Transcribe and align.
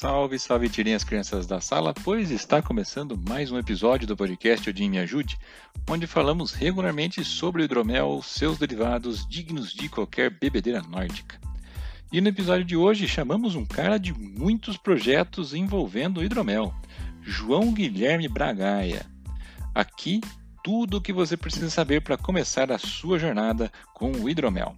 Salve, 0.00 0.38
salve, 0.38 0.68
tirem 0.68 0.94
as 0.94 1.02
crianças 1.02 1.44
da 1.44 1.60
sala, 1.60 1.92
pois 1.92 2.30
está 2.30 2.62
começando 2.62 3.18
mais 3.18 3.50
um 3.50 3.58
episódio 3.58 4.06
do 4.06 4.16
podcast 4.16 4.70
Odin 4.70 4.90
Me 4.90 5.00
Ajude, 5.00 5.36
onde 5.90 6.06
falamos 6.06 6.52
regularmente 6.52 7.24
sobre 7.24 7.62
o 7.62 7.64
hidromel, 7.64 8.22
seus 8.22 8.58
derivados, 8.58 9.26
dignos 9.28 9.72
de 9.72 9.88
qualquer 9.88 10.30
bebedeira 10.30 10.80
nórdica. 10.82 11.40
E 12.12 12.20
no 12.20 12.28
episódio 12.28 12.64
de 12.64 12.76
hoje 12.76 13.08
chamamos 13.08 13.56
um 13.56 13.66
cara 13.66 13.98
de 13.98 14.14
muitos 14.14 14.76
projetos 14.76 15.52
envolvendo 15.52 16.18
o 16.18 16.24
hidromel, 16.24 16.72
João 17.20 17.72
Guilherme 17.72 18.28
Bragaia. 18.28 19.04
Aqui, 19.74 20.20
tudo 20.62 20.98
o 20.98 21.00
que 21.00 21.12
você 21.12 21.36
precisa 21.36 21.70
saber 21.70 22.02
para 22.02 22.16
começar 22.16 22.70
a 22.70 22.78
sua 22.78 23.18
jornada 23.18 23.68
com 23.94 24.12
o 24.12 24.30
hidromel. 24.30 24.76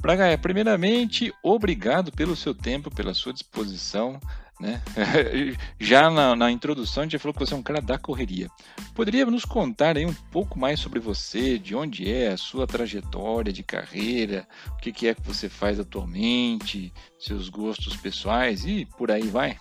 Braga, 0.00 0.38
primeiramente, 0.38 1.32
obrigado 1.42 2.12
pelo 2.12 2.36
seu 2.36 2.54
tempo, 2.54 2.90
pela 2.90 3.12
sua 3.14 3.32
disposição. 3.32 4.20
Né? 4.60 4.82
já 5.78 6.10
na, 6.10 6.34
na, 6.34 6.50
introdução 6.50 7.02
a 7.02 7.06
gente 7.06 7.18
falou 7.18 7.32
que 7.32 7.38
você 7.38 7.54
é 7.54 7.56
um 7.56 7.62
cara 7.62 7.80
da 7.80 7.96
correria. 7.96 8.48
Poderia 8.94 9.24
nos 9.26 9.44
contar 9.44 9.96
aí 9.96 10.04
um 10.04 10.14
pouco 10.32 10.58
mais 10.58 10.80
sobre 10.80 10.98
você, 10.98 11.58
de 11.58 11.76
onde 11.76 12.12
é 12.12 12.28
a 12.28 12.36
sua 12.36 12.66
trajetória 12.66 13.52
de 13.52 13.62
carreira, 13.62 14.46
o 14.72 14.76
que, 14.76 14.92
que 14.92 15.06
é 15.06 15.14
que 15.14 15.22
você 15.22 15.48
faz 15.48 15.78
atualmente, 15.78 16.92
seus 17.18 17.48
gostos 17.48 17.96
pessoais 17.96 18.64
e 18.64 18.84
por 18.96 19.10
aí 19.10 19.28
vai? 19.28 19.56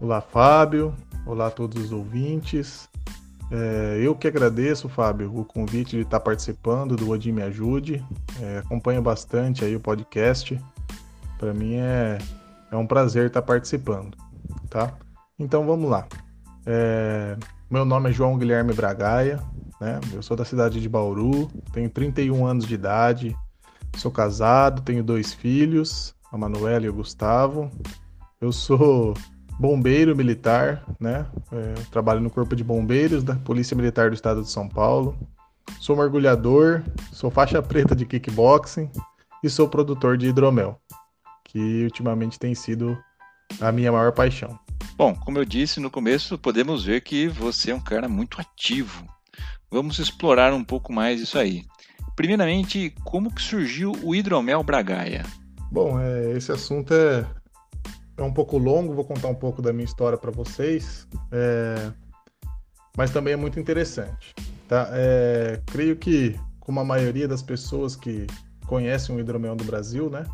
Olá, 0.00 0.20
Fábio. 0.20 0.94
Olá 1.24 1.46
a 1.46 1.50
todos 1.50 1.84
os 1.84 1.92
ouvintes. 1.92 2.88
É, 3.54 3.98
eu 4.00 4.14
que 4.14 4.26
agradeço, 4.26 4.88
Fábio, 4.88 5.30
o 5.38 5.44
convite 5.44 5.94
de 5.94 6.02
estar 6.02 6.20
participando 6.20 6.96
do 6.96 7.10
Odin 7.10 7.32
Me 7.32 7.42
Ajude. 7.42 8.02
É, 8.40 8.58
acompanho 8.58 9.02
bastante 9.02 9.62
aí 9.62 9.76
o 9.76 9.80
podcast. 9.80 10.58
Para 11.38 11.52
mim 11.52 11.74
é, 11.74 12.16
é 12.70 12.76
um 12.76 12.86
prazer 12.86 13.26
estar 13.26 13.42
participando, 13.42 14.16
tá? 14.70 14.94
Então 15.38 15.66
vamos 15.66 15.90
lá. 15.90 16.06
É, 16.64 17.36
meu 17.70 17.84
nome 17.84 18.08
é 18.08 18.12
João 18.12 18.38
Guilherme 18.38 18.72
Bragaia, 18.72 19.38
né? 19.78 20.00
Eu 20.14 20.22
sou 20.22 20.34
da 20.34 20.46
cidade 20.46 20.80
de 20.80 20.88
Bauru, 20.88 21.50
tenho 21.74 21.90
31 21.90 22.46
anos 22.46 22.64
de 22.64 22.74
idade, 22.74 23.36
sou 23.98 24.10
casado, 24.10 24.80
tenho 24.80 25.04
dois 25.04 25.34
filhos, 25.34 26.14
a 26.32 26.38
Manuela 26.38 26.86
e 26.86 26.88
o 26.88 26.94
Gustavo. 26.94 27.70
Eu 28.40 28.50
sou 28.50 29.12
bombeiro 29.58 30.16
militar, 30.16 30.84
né? 30.98 31.26
É, 31.52 31.74
trabalho 31.90 32.20
no 32.20 32.30
Corpo 32.30 32.56
de 32.56 32.64
Bombeiros 32.64 33.22
da 33.22 33.34
Polícia 33.36 33.76
Militar 33.76 34.10
do 34.10 34.14
Estado 34.14 34.42
de 34.42 34.50
São 34.50 34.68
Paulo. 34.68 35.16
Sou 35.80 35.96
mergulhador, 35.96 36.82
sou 37.12 37.30
faixa 37.30 37.62
preta 37.62 37.94
de 37.94 38.04
kickboxing 38.04 38.90
e 39.42 39.50
sou 39.50 39.68
produtor 39.68 40.16
de 40.16 40.28
hidromel, 40.28 40.80
que 41.44 41.84
ultimamente 41.84 42.38
tem 42.38 42.54
sido 42.54 42.96
a 43.60 43.70
minha 43.72 43.92
maior 43.92 44.12
paixão. 44.12 44.58
Bom, 44.96 45.14
como 45.14 45.38
eu 45.38 45.44
disse 45.44 45.80
no 45.80 45.90
começo, 45.90 46.38
podemos 46.38 46.84
ver 46.84 47.00
que 47.00 47.28
você 47.28 47.70
é 47.70 47.74
um 47.74 47.80
cara 47.80 48.08
muito 48.08 48.40
ativo. 48.40 49.04
Vamos 49.70 49.98
explorar 49.98 50.52
um 50.52 50.62
pouco 50.62 50.92
mais 50.92 51.20
isso 51.20 51.38
aí. 51.38 51.64
Primeiramente, 52.14 52.94
como 53.04 53.34
que 53.34 53.40
surgiu 53.40 53.92
o 54.02 54.14
hidromel 54.14 54.62
Bragaia? 54.62 55.24
Bom, 55.70 55.98
é, 55.98 56.32
esse 56.32 56.52
assunto 56.52 56.92
é, 56.92 57.24
é 58.24 58.28
um 58.28 58.32
pouco 58.32 58.58
longo, 58.58 58.94
vou 58.94 59.04
contar 59.04 59.28
um 59.28 59.34
pouco 59.34 59.60
da 59.60 59.72
minha 59.72 59.84
história 59.84 60.18
para 60.18 60.30
vocês, 60.30 61.06
é... 61.30 61.92
mas 62.96 63.10
também 63.10 63.34
é 63.34 63.36
muito 63.36 63.58
interessante. 63.58 64.34
Tá? 64.68 64.88
É... 64.92 65.60
Creio 65.66 65.96
que, 65.96 66.38
como 66.60 66.80
a 66.80 66.84
maioria 66.84 67.26
das 67.28 67.42
pessoas 67.42 67.96
que 67.96 68.26
conhecem 68.66 69.14
o 69.14 69.20
hidromel 69.20 69.54
do 69.56 69.64
Brasil, 69.64 70.08
né, 70.08 70.24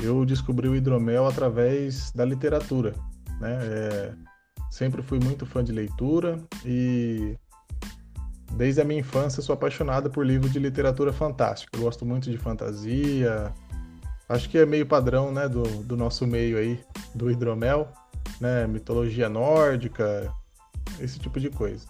eu 0.00 0.24
descobri 0.24 0.68
o 0.68 0.76
hidromel 0.76 1.26
através 1.26 2.10
da 2.12 2.24
literatura. 2.24 2.94
Né? 3.40 3.58
É... 3.62 4.12
Sempre 4.70 5.02
fui 5.02 5.18
muito 5.18 5.44
fã 5.44 5.62
de 5.62 5.70
leitura 5.70 6.38
e 6.64 7.36
desde 8.52 8.80
a 8.80 8.84
minha 8.84 9.00
infância 9.00 9.42
sou 9.42 9.52
apaixonado 9.52 10.10
por 10.10 10.24
livros 10.24 10.52
de 10.52 10.58
literatura 10.58 11.12
fantástica. 11.12 11.76
Eu 11.76 11.82
gosto 11.82 12.06
muito 12.06 12.30
de 12.30 12.38
fantasia, 12.38 13.52
Acho 14.32 14.48
que 14.48 14.56
é 14.56 14.64
meio 14.64 14.86
padrão, 14.86 15.30
né, 15.30 15.46
do, 15.46 15.62
do 15.82 15.94
nosso 15.94 16.26
meio 16.26 16.56
aí, 16.56 16.80
do 17.14 17.30
hidromel, 17.30 17.86
né, 18.40 18.66
mitologia 18.66 19.28
nórdica, 19.28 20.32
esse 20.98 21.18
tipo 21.18 21.38
de 21.38 21.50
coisa. 21.50 21.86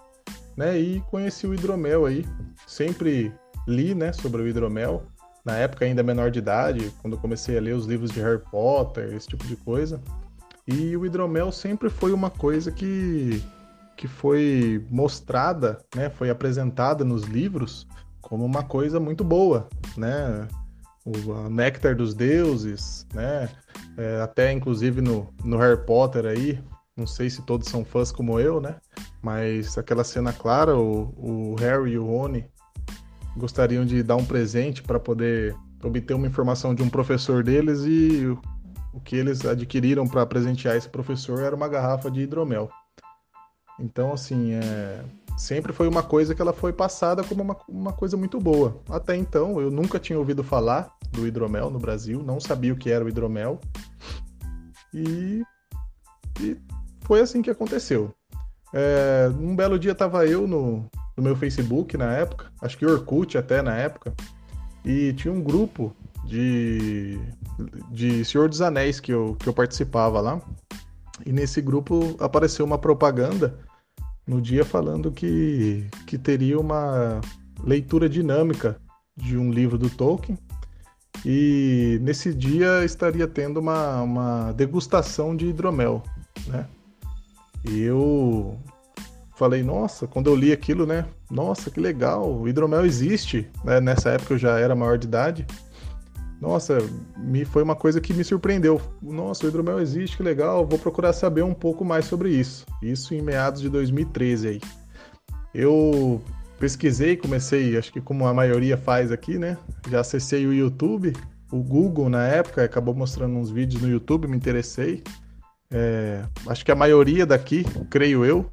Né, 0.56 0.76
e 0.76 1.00
conheci 1.03 1.47
o 1.47 1.54
hidromel 1.54 2.04
aí, 2.04 2.26
sempre 2.66 3.32
li, 3.69 3.94
né, 3.94 4.12
sobre 4.12 4.42
o 4.42 4.48
hidromel, 4.48 5.04
na 5.44 5.56
época 5.56 5.84
ainda 5.84 6.03
menor 6.03 6.32
de 6.32 6.41
idade, 6.41 6.92
quando 7.00 7.16
comecei 7.16 7.56
a 7.56 7.60
ler 7.60 7.76
os 7.76 7.86
livros 7.86 8.10
de 8.10 8.20
Harry 8.20 8.42
Potter, 8.50 9.14
esse 9.14 9.28
tipo 9.28 9.47
de 9.47 9.54
coisa. 9.54 10.00
E 10.66 10.97
o 10.97 11.06
hidromel 11.06 11.53
sempre 11.53 11.88
foi 11.88 12.12
uma 12.12 12.28
coisa 12.28 12.72
que, 12.72 13.41
que 13.97 14.09
foi 14.09 14.84
mostrada, 14.91 15.78
né, 15.94 16.10
foi 16.10 16.28
apresentada 16.28 17.04
nos 17.04 17.22
livros 17.22 17.86
como 18.20 18.44
uma 18.44 18.64
coisa 18.64 18.98
muito 18.98 19.22
boa, 19.22 19.69
né? 19.97 20.48
O 21.05 21.49
Néctar 21.49 21.97
dos 21.97 22.15
Deuses, 22.15 23.07
né? 23.13 23.49
É, 23.97 24.21
até 24.21 24.53
inclusive 24.53 25.01
no, 25.01 25.33
no 25.45 25.59
Harry 25.59 25.85
Potter 25.85 26.27
aí, 26.27 26.63
não 26.97 27.07
sei 27.07 27.29
se 27.29 27.43
todos 27.43 27.69
são 27.69 27.85
fãs 27.85 28.13
como 28.13 28.39
eu, 28.39 28.61
né? 28.61 28.77
Mas 29.21 29.77
aquela 29.77 30.05
cena 30.05 30.33
clara, 30.33 30.77
o, 30.77 31.13
o 31.17 31.55
Harry 31.57 31.93
e 31.93 31.99
o 31.99 32.07
Rony 32.07 32.47
gostariam 33.37 33.85
de 33.85 34.03
dar 34.03 34.17
um 34.17 34.25
presente 34.25 34.83
para 34.83 35.01
poder 35.01 35.57
obter 35.83 36.15
uma 36.15 36.27
informação 36.27 36.75
de 36.75 36.83
um 36.83 36.89
professor 36.89 37.43
deles 37.43 37.81
e 37.84 38.27
o, 38.27 38.41
o 38.93 39.01
que 39.01 39.17
eles 39.17 39.45
adquiriram 39.45 40.07
para 40.07 40.27
presentear 40.27 40.77
esse 40.77 40.89
professor 40.89 41.41
era 41.41 41.57
uma 41.57 41.69
garrafa 41.69 42.11
de 42.11 42.21
hidromel. 42.21 42.71
Então, 43.81 44.13
assim, 44.13 44.53
é, 44.53 45.03
sempre 45.42 45.72
foi 45.72 45.88
uma 45.88 46.04
coisa 46.04 46.36
que 46.36 46.41
ela 46.41 46.53
foi 46.53 46.72
passada 46.72 47.25
como 47.25 47.42
uma, 47.42 47.56
uma 47.69 47.92
coisa 47.92 48.16
muito 48.16 48.38
boa. 48.38 48.80
Até 48.88 49.16
então, 49.16 49.60
eu 49.60 49.72
nunca 49.72 49.98
tinha 49.98 50.16
ouvido 50.16 50.44
falar 50.44 50.94
do 51.10 51.26
hidromel 51.26 51.69
no 51.69 51.80
Brasil, 51.80 52.22
não 52.22 52.41
sabia 52.41 52.72
o 52.72 52.76
que 52.76 52.91
era 52.91 53.04
o 53.04 53.08
hidromel. 53.08 53.60
E, 54.94 55.42
e 56.41 56.56
foi 57.00 57.20
assim 57.20 57.42
que 57.42 57.50
aconteceu. 57.50 58.14
É, 58.72 59.28
um 59.36 59.56
belo 59.56 59.80
dia 59.80 59.91
estava 59.91 60.25
eu 60.26 60.47
no, 60.47 60.88
no 61.16 61.22
meu 61.22 61.34
Facebook 61.34 61.97
na 61.97 62.12
época, 62.12 62.50
acho 62.60 62.78
que 62.78 62.86
Orkut 62.86 63.36
até 63.36 63.60
na 63.60 63.76
época, 63.76 64.14
e 64.84 65.12
tinha 65.14 65.34
um 65.34 65.42
grupo 65.42 65.94
de, 66.24 67.19
de 67.91 68.24
Senhor 68.24 68.48
dos 68.48 68.62
Anéis 68.62 69.00
que 69.00 69.12
eu, 69.12 69.36
que 69.41 69.48
eu 69.48 69.53
participava 69.53 70.20
lá. 70.20 70.41
E 71.26 71.32
nesse 71.32 71.60
grupo 71.60 72.16
apareceu 72.20 72.64
uma 72.64 72.78
propaganda 72.78 73.59
no 74.32 74.41
dia 74.41 74.65
falando 74.65 75.12
que, 75.12 75.87
que 76.06 76.16
teria 76.16 76.59
uma 76.59 77.20
leitura 77.62 78.09
dinâmica 78.09 78.76
de 79.15 79.37
um 79.37 79.50
livro 79.53 79.76
do 79.76 79.91
Tolkien. 79.91 80.38
E 81.25 81.98
nesse 82.03 82.32
dia 82.32 82.84
estaria 82.84 83.28
tendo 83.28 83.60
uma, 83.60 84.03
uma 84.03 84.53
degustação 84.53 85.37
de 85.37 85.47
hidromel, 85.47 86.03
né? 86.47 86.66
E 87.69 87.81
eu 87.82 88.59
falei, 89.37 89.62
nossa, 89.62 90.06
quando 90.06 90.28
eu 90.28 90.34
li 90.34 90.50
aquilo, 90.50 90.87
né? 90.87 91.06
Nossa, 91.31 91.71
que 91.71 91.78
legal, 91.78 92.32
o 92.32 92.48
hidromel 92.48 92.84
existe. 92.84 93.48
Né? 93.62 93.81
Nessa 93.81 94.10
época 94.10 94.34
eu 94.34 94.38
já 94.38 94.59
era 94.59 94.75
maior 94.75 94.98
de 94.98 95.06
idade 95.06 95.47
nossa, 96.42 96.78
me 97.16 97.44
foi 97.44 97.62
uma 97.62 97.76
coisa 97.76 98.00
que 98.00 98.12
me 98.12 98.25
surpreendeu. 98.25 98.82
Nossa, 99.00 99.47
o 99.47 99.48
hidromel 99.48 99.78
existe, 99.78 100.16
que 100.16 100.25
legal, 100.25 100.66
vou 100.66 100.76
procurar 100.76 101.12
saber 101.12 101.42
um 101.42 101.54
pouco 101.54 101.84
mais 101.84 102.04
sobre 102.06 102.30
isso. 102.30 102.66
Isso 102.82 103.14
em 103.14 103.22
meados 103.22 103.60
de 103.60 103.69
2013 103.69 104.48
aí. 104.48 104.60
Eu 105.54 106.20
pesquisei, 106.58 107.16
comecei, 107.16 107.78
acho 107.78 107.92
que 107.92 108.00
como 108.00 108.27
a 108.27 108.34
maioria 108.34 108.77
faz 108.77 109.12
aqui, 109.12 109.39
né? 109.39 109.56
Já 109.89 110.00
acessei 110.00 110.44
o 110.44 110.53
YouTube, 110.53 111.12
o 111.53 111.62
Google 111.62 112.09
na 112.09 112.27
época 112.27 112.65
acabou 112.65 112.92
mostrando 112.92 113.36
uns 113.36 113.48
vídeos 113.48 113.80
no 113.80 113.88
YouTube, 113.88 114.27
me 114.27 114.36
interessei. 114.36 115.04
É, 115.71 116.24
acho 116.48 116.65
que 116.65 116.72
a 116.72 116.77
maioria 116.77 117.24
daqui, 117.24 117.65
creio 117.88 118.24
eu, 118.24 118.50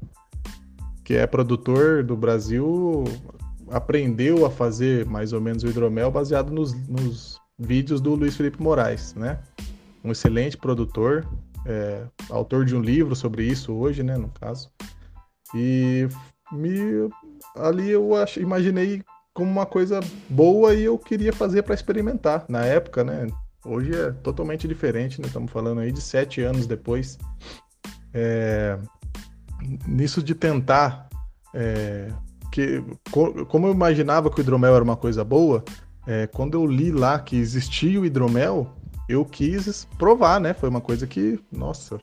que 1.02 1.14
é 1.14 1.26
produtor 1.26 2.04
do 2.04 2.16
Brasil, 2.16 3.02
aprendeu 3.68 4.46
a 4.46 4.50
fazer 4.50 5.04
mais 5.06 5.32
ou 5.32 5.40
menos 5.40 5.64
o 5.64 5.66
hidromel 5.66 6.08
baseado 6.12 6.52
nos, 6.52 6.72
nos 6.88 7.39
vídeos 7.60 8.00
do 8.00 8.14
Luiz 8.14 8.36
Felipe 8.36 8.62
Moraes, 8.62 9.14
né? 9.14 9.38
Um 10.02 10.10
excelente 10.10 10.56
produtor, 10.56 11.28
é, 11.66 12.04
autor 12.30 12.64
de 12.64 12.74
um 12.74 12.80
livro 12.80 13.14
sobre 13.14 13.44
isso 13.44 13.74
hoje, 13.74 14.02
né, 14.02 14.16
no 14.16 14.30
caso. 14.30 14.70
E 15.54 16.08
me 16.50 17.10
ali 17.54 17.90
eu 17.90 18.14
ach, 18.16 18.38
imaginei 18.38 19.02
como 19.34 19.50
uma 19.50 19.66
coisa 19.66 20.00
boa 20.28 20.74
e 20.74 20.84
eu 20.84 20.98
queria 20.98 21.32
fazer 21.32 21.62
para 21.62 21.74
experimentar 21.74 22.44
na 22.48 22.64
época, 22.64 23.04
né? 23.04 23.26
Hoje 23.64 23.94
é 23.94 24.10
totalmente 24.10 24.66
diferente, 24.66 25.20
né? 25.20 25.26
Estamos 25.26 25.52
falando 25.52 25.80
aí 25.80 25.92
de 25.92 26.00
sete 26.00 26.40
anos 26.40 26.66
depois. 26.66 27.18
É, 28.14 28.78
nisso 29.86 30.22
de 30.22 30.34
tentar 30.34 31.08
é, 31.54 32.08
que 32.50 32.82
como 33.10 33.66
eu 33.66 33.72
imaginava 33.72 34.30
que 34.30 34.40
o 34.40 34.42
hidromel 34.42 34.74
era 34.74 34.82
uma 34.82 34.96
coisa 34.96 35.22
boa, 35.22 35.62
é, 36.06 36.26
quando 36.26 36.54
eu 36.54 36.66
li 36.66 36.90
lá 36.90 37.18
que 37.18 37.36
existia 37.36 38.00
o 38.00 38.06
hidromel, 38.06 38.74
eu 39.08 39.24
quis 39.24 39.86
provar, 39.98 40.40
né? 40.40 40.54
Foi 40.54 40.68
uma 40.68 40.80
coisa 40.80 41.06
que, 41.06 41.38
nossa, 41.50 42.00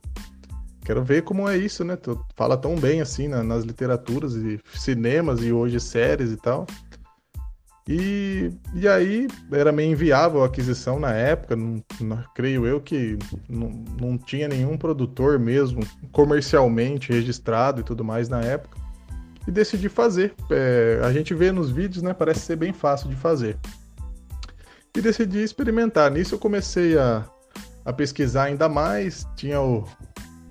quero 0.84 1.04
ver 1.04 1.24
como 1.24 1.48
é 1.48 1.58
isso, 1.58 1.84
né? 1.84 1.96
Tu 1.96 2.20
fala 2.36 2.58
tão 2.58 2.76
bem 2.76 3.02
assim 3.02 3.28
na, 3.28 3.44
nas 3.44 3.64
literaturas 3.64 4.36
e 4.36 4.60
cinemas 4.74 5.42
e 5.42 5.52
hoje 5.52 5.80
séries 5.80 6.32
e 6.32 6.38
tal. 6.38 6.68
E, 7.90 8.52
e 8.74 8.86
aí 8.86 9.28
era 9.50 9.72
meio 9.72 9.94
inviável 9.94 10.44
a 10.44 10.48
aquisição 10.48 11.00
na 11.00 11.14
época, 11.14 11.56
não, 11.56 11.82
não, 12.02 12.22
creio 12.36 12.68
eu 12.68 12.82
que 12.82 13.18
não, 13.48 13.70
não 14.00 14.18
tinha 14.18 14.46
nenhum 14.50 14.78
produtor 14.78 15.40
mesmo 15.40 15.80
comercialmente 16.12 17.14
registrado 17.14 17.80
e 17.80 17.84
tudo 17.86 18.04
mais 18.04 18.28
na 18.28 18.42
época. 18.42 18.78
E 19.48 19.52
decidi 19.52 19.88
fazer. 19.88 20.34
É, 20.52 21.00
a 21.02 21.14
gente 21.14 21.34
vê 21.34 21.54
nos 21.54 21.72
vídeos, 21.72 22.04
né? 22.04 22.14
Parece 22.14 22.42
ser 22.42 22.58
bem 22.58 22.74
fácil 22.74 23.08
de 23.08 23.16
fazer. 23.16 23.58
E 24.96 25.02
decidi 25.02 25.44
experimentar. 25.44 26.12
Nisso 26.12 26.36
eu 26.36 26.40
comecei 26.40 26.98
a, 26.98 27.26
a 27.86 27.94
pesquisar 27.94 28.46
ainda 28.46 28.68
mais. 28.68 29.28
Tinha 29.36 29.62
o, 29.62 29.86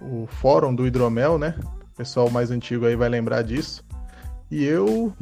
o 0.00 0.26
fórum 0.26 0.74
do 0.74 0.86
hidromel, 0.86 1.38
né? 1.38 1.54
O 1.92 1.96
pessoal 1.96 2.30
mais 2.30 2.50
antigo 2.50 2.86
aí 2.86 2.94
vai 2.94 3.08
lembrar 3.08 3.42
disso. 3.42 3.84
E 4.50 4.64
eu 4.64 5.12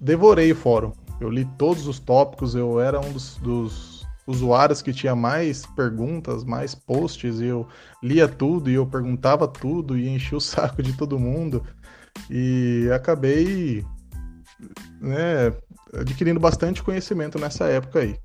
devorei 0.00 0.52
o 0.52 0.56
fórum. 0.56 0.92
Eu 1.20 1.28
li 1.28 1.44
todos 1.58 1.86
os 1.86 1.98
tópicos, 1.98 2.54
eu 2.54 2.80
era 2.80 2.98
um 2.98 3.12
dos, 3.12 3.36
dos 3.36 4.06
usuários 4.26 4.80
que 4.80 4.92
tinha 4.92 5.14
mais 5.14 5.66
perguntas, 5.66 6.44
mais 6.44 6.74
posts, 6.74 7.40
e 7.40 7.46
eu 7.46 7.66
lia 8.02 8.28
tudo 8.28 8.70
e 8.70 8.74
eu 8.74 8.86
perguntava 8.86 9.46
tudo 9.46 9.98
e 9.98 10.08
enchia 10.08 10.38
o 10.38 10.40
saco 10.40 10.82
de 10.82 10.92
todo 10.94 11.18
mundo. 11.18 11.62
E 12.30 12.88
acabei 12.94 13.84
né, 15.00 15.52
adquirindo 15.94 16.40
bastante 16.40 16.82
conhecimento 16.82 17.38
nessa 17.38 17.66
época 17.66 18.00
aí. 18.00 18.16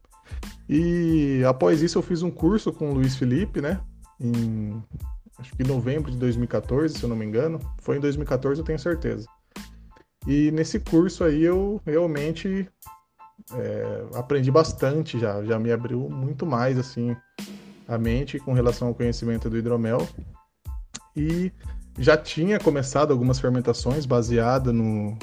E 0.68 1.44
após 1.48 1.82
isso 1.82 1.98
eu 1.98 2.02
fiz 2.02 2.24
um 2.24 2.32
curso 2.32 2.74
com 2.74 2.92
o 2.92 2.94
Luiz 2.94 3.16
Felipe, 3.16 3.62
né? 3.62 3.80
Em 4.20 4.82
acho 5.38 5.54
que 5.56 5.64
novembro 5.64 6.12
de 6.12 6.18
2014, 6.18 6.98
se 6.98 7.04
eu 7.04 7.10
não 7.10 7.16
me 7.16 7.26
engano. 7.26 7.60
Foi 7.82 7.98
em 7.98 8.00
2014, 8.00 8.62
eu 8.62 8.66
tenho 8.66 8.80
certeza. 8.80 9.28
E 10.26 10.50
nesse 10.52 10.80
curso 10.80 11.24
aí 11.24 11.44
eu 11.44 11.82
realmente 11.86 12.68
é, 13.54 14.06
aprendi 14.16 14.50
bastante 14.50 15.20
já, 15.20 15.44
já 15.44 15.60
me 15.60 15.72
abriu 15.72 16.10
muito 16.10 16.46
mais 16.46 16.78
assim 16.80 17.16
a 17.88 17.98
mente 17.98 18.40
com 18.40 18.54
relação 18.54 18.88
ao 18.88 18.96
conhecimento 18.96 19.50
do 19.50 19.58
hidromel. 19.58 20.08
E 21.16 21.52
já 21.98 22.18
tinha 22.18 22.60
começado 22.60 23.12
algumas 23.12 23.40
fermentações 23.40 24.06
baseada 24.06 24.74
no, 24.74 25.18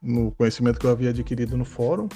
no 0.00 0.30
conhecimento 0.32 0.78
que 0.78 0.86
eu 0.86 0.90
havia 0.90 1.10
adquirido 1.10 1.56
no 1.56 1.64
fórum. 1.64 2.08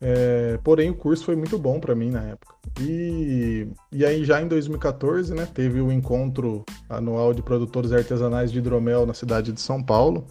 É, 0.00 0.58
porém, 0.62 0.90
o 0.90 0.94
curso 0.94 1.24
foi 1.24 1.34
muito 1.34 1.58
bom 1.58 1.80
para 1.80 1.94
mim 1.94 2.10
na 2.10 2.22
época. 2.22 2.54
E, 2.80 3.66
e 3.90 4.04
aí, 4.04 4.24
já 4.24 4.40
em 4.40 4.46
2014, 4.46 5.34
né, 5.34 5.46
teve 5.52 5.80
o 5.80 5.90
encontro 5.90 6.64
anual 6.88 7.34
de 7.34 7.42
produtores 7.42 7.92
artesanais 7.92 8.52
de 8.52 8.58
hidromel 8.58 9.04
na 9.04 9.14
cidade 9.14 9.52
de 9.52 9.60
São 9.60 9.82
Paulo. 9.82 10.26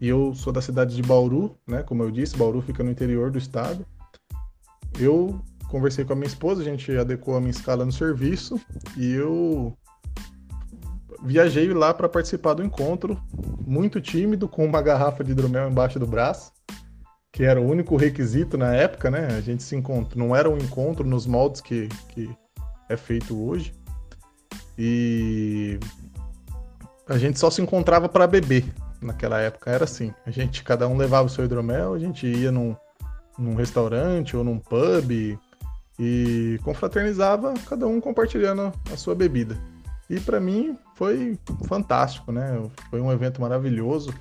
E 0.00 0.08
eu 0.08 0.34
sou 0.34 0.52
da 0.52 0.60
cidade 0.60 0.96
de 0.96 1.02
Bauru, 1.02 1.56
né? 1.66 1.82
Como 1.82 2.02
eu 2.02 2.10
disse, 2.10 2.36
Bauru 2.36 2.60
fica 2.60 2.82
no 2.82 2.90
interior 2.90 3.30
do 3.30 3.38
estado. 3.38 3.86
Eu 4.98 5.40
conversei 5.68 6.04
com 6.04 6.12
a 6.12 6.16
minha 6.16 6.26
esposa, 6.26 6.60
a 6.60 6.64
gente 6.64 6.90
adequou 6.96 7.36
a 7.36 7.40
minha 7.40 7.50
escala 7.50 7.84
no 7.84 7.92
serviço 7.92 8.60
e 8.96 9.12
eu 9.12 9.76
viajei 11.24 11.72
lá 11.72 11.94
para 11.94 12.08
participar 12.08 12.54
do 12.54 12.64
encontro, 12.64 13.16
muito 13.64 14.00
tímido, 14.00 14.48
com 14.48 14.64
uma 14.64 14.82
garrafa 14.82 15.22
de 15.22 15.32
hidromel 15.32 15.70
embaixo 15.70 15.98
do 15.98 16.06
braço, 16.06 16.52
que 17.32 17.44
era 17.44 17.60
o 17.60 17.66
único 17.66 17.96
requisito 17.96 18.58
na 18.58 18.74
época, 18.74 19.10
né? 19.10 19.28
A 19.28 19.40
gente 19.40 19.62
se 19.62 19.74
encontra, 19.74 20.18
não 20.18 20.36
era 20.36 20.50
um 20.50 20.58
encontro 20.58 21.04
nos 21.06 21.26
moldes 21.26 21.62
que, 21.62 21.88
que 22.10 22.30
é 22.88 22.96
feito 22.96 23.42
hoje. 23.42 23.74
E 24.78 25.80
a 27.08 27.16
gente 27.16 27.38
só 27.38 27.50
se 27.50 27.62
encontrava 27.62 28.08
para 28.08 28.26
beber 28.26 28.64
naquela 29.00 29.40
época 29.40 29.70
era 29.70 29.84
assim. 29.84 30.12
A 30.24 30.30
gente, 30.30 30.62
cada 30.62 30.86
um 30.86 30.96
levava 30.96 31.26
o 31.26 31.30
seu 31.30 31.44
hidromel, 31.44 31.94
a 31.94 31.98
gente 31.98 32.26
ia 32.26 32.52
num, 32.52 32.76
num 33.38 33.54
restaurante 33.54 34.36
ou 34.36 34.44
num 34.44 34.58
pub 34.58 35.38
e 35.98 36.58
confraternizava, 36.62 37.54
cada 37.68 37.86
um 37.86 38.00
compartilhando 38.00 38.72
a 38.92 38.96
sua 38.96 39.14
bebida. 39.14 39.58
E 40.08 40.20
para 40.20 40.40
mim 40.40 40.76
foi 40.94 41.38
fantástico, 41.66 42.32
né? 42.32 42.60
Foi 42.90 43.00
um 43.00 43.10
evento 43.10 43.40
maravilhoso. 43.40 44.12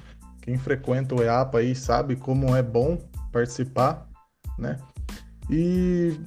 Quem 0.42 0.58
frequenta 0.58 1.16
o 1.16 1.24
EAPA 1.24 1.60
aí 1.60 1.76
sabe 1.76 2.16
como 2.16 2.56
é 2.56 2.64
bom 2.64 2.98
participar, 3.32 4.08
né? 4.58 4.78
E 5.50 6.18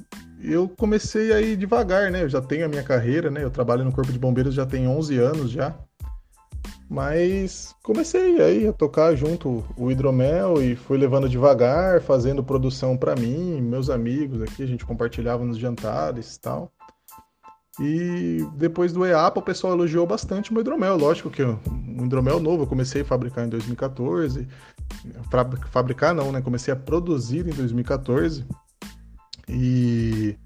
eu 0.42 0.68
comecei 0.68 1.32
aí 1.32 1.56
devagar, 1.56 2.10
né? 2.10 2.22
Eu 2.22 2.28
já 2.28 2.40
tenho 2.40 2.66
a 2.66 2.68
minha 2.68 2.82
carreira, 2.82 3.30
né? 3.30 3.42
Eu 3.42 3.50
trabalho 3.50 3.84
no 3.84 3.92
Corpo 3.92 4.12
de 4.12 4.18
Bombeiros 4.18 4.54
já 4.54 4.66
tem 4.66 4.86
11 4.86 5.18
anos 5.18 5.50
já. 5.50 5.74
Mas 6.88 7.74
comecei 7.82 8.40
aí 8.40 8.68
a 8.68 8.72
tocar 8.72 9.16
junto 9.16 9.64
o 9.76 9.90
hidromel 9.90 10.62
e 10.62 10.76
fui 10.76 10.98
levando 10.98 11.28
devagar, 11.28 12.02
fazendo 12.02 12.44
produção 12.44 12.96
para 12.96 13.16
mim, 13.16 13.60
meus 13.60 13.88
amigos 13.88 14.42
aqui, 14.42 14.62
a 14.62 14.66
gente 14.66 14.84
compartilhava 14.84 15.44
nos 15.44 15.56
jantares 15.56 16.36
e 16.36 16.40
tal. 16.40 16.70
E 17.80 18.46
depois 18.56 18.92
do 18.92 19.04
EAPA 19.04 19.40
o 19.40 19.42
pessoal 19.42 19.72
elogiou 19.72 20.06
bastante 20.06 20.50
o 20.50 20.54
meu 20.54 20.60
hidromel, 20.60 20.96
lógico 20.96 21.28
que 21.28 21.42
um 21.42 22.04
hidromel 22.04 22.38
novo, 22.38 22.62
eu 22.62 22.66
comecei 22.66 23.02
a 23.02 23.04
fabricar 23.04 23.44
em 23.44 23.48
2014, 23.48 24.46
fabricar 25.70 26.14
não, 26.14 26.30
né, 26.30 26.40
comecei 26.40 26.72
a 26.72 26.76
produzir 26.76 27.46
em 27.46 27.52
2014. 27.52 28.46
E 29.48 30.36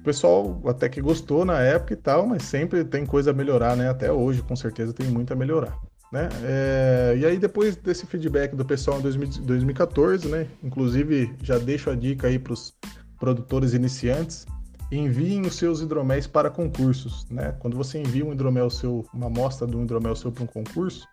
o 0.00 0.02
pessoal 0.02 0.60
até 0.66 0.88
que 0.88 1.00
gostou 1.00 1.44
na 1.44 1.60
época 1.60 1.92
e 1.92 1.96
tal, 1.96 2.26
mas 2.26 2.42
sempre 2.42 2.84
tem 2.84 3.04
coisa 3.04 3.30
a 3.30 3.34
melhorar, 3.34 3.76
né? 3.76 3.88
Até 3.88 4.10
hoje, 4.10 4.42
com 4.42 4.56
certeza, 4.56 4.92
tem 4.92 5.06
muito 5.06 5.32
a 5.32 5.36
melhorar. 5.36 5.78
Né? 6.12 6.28
É, 6.42 7.16
e 7.18 7.24
aí, 7.24 7.38
depois 7.38 7.76
desse 7.76 8.04
feedback 8.06 8.56
do 8.56 8.64
pessoal 8.64 8.98
em 8.98 9.02
2014, 9.42 10.26
né? 10.28 10.46
Inclusive, 10.62 11.34
já 11.42 11.58
deixo 11.58 11.88
a 11.90 11.94
dica 11.94 12.26
aí 12.26 12.38
para 12.38 12.52
os 12.52 12.74
produtores 13.18 13.74
iniciantes: 13.74 14.46
enviem 14.90 15.42
os 15.42 15.54
seus 15.54 15.80
hidroméis 15.80 16.26
para 16.26 16.50
concursos. 16.50 17.26
Né? 17.30 17.54
Quando 17.58 17.76
você 17.76 18.00
envia 18.00 18.24
um 18.24 18.32
hidromel 18.32 18.68
seu, 18.70 19.06
uma 19.12 19.26
amostra 19.26 19.66
de 19.66 19.76
um 19.76 19.82
hidromel 19.82 20.16
seu 20.16 20.32
para 20.32 20.44
um 20.44 20.46
concurso, 20.46 21.06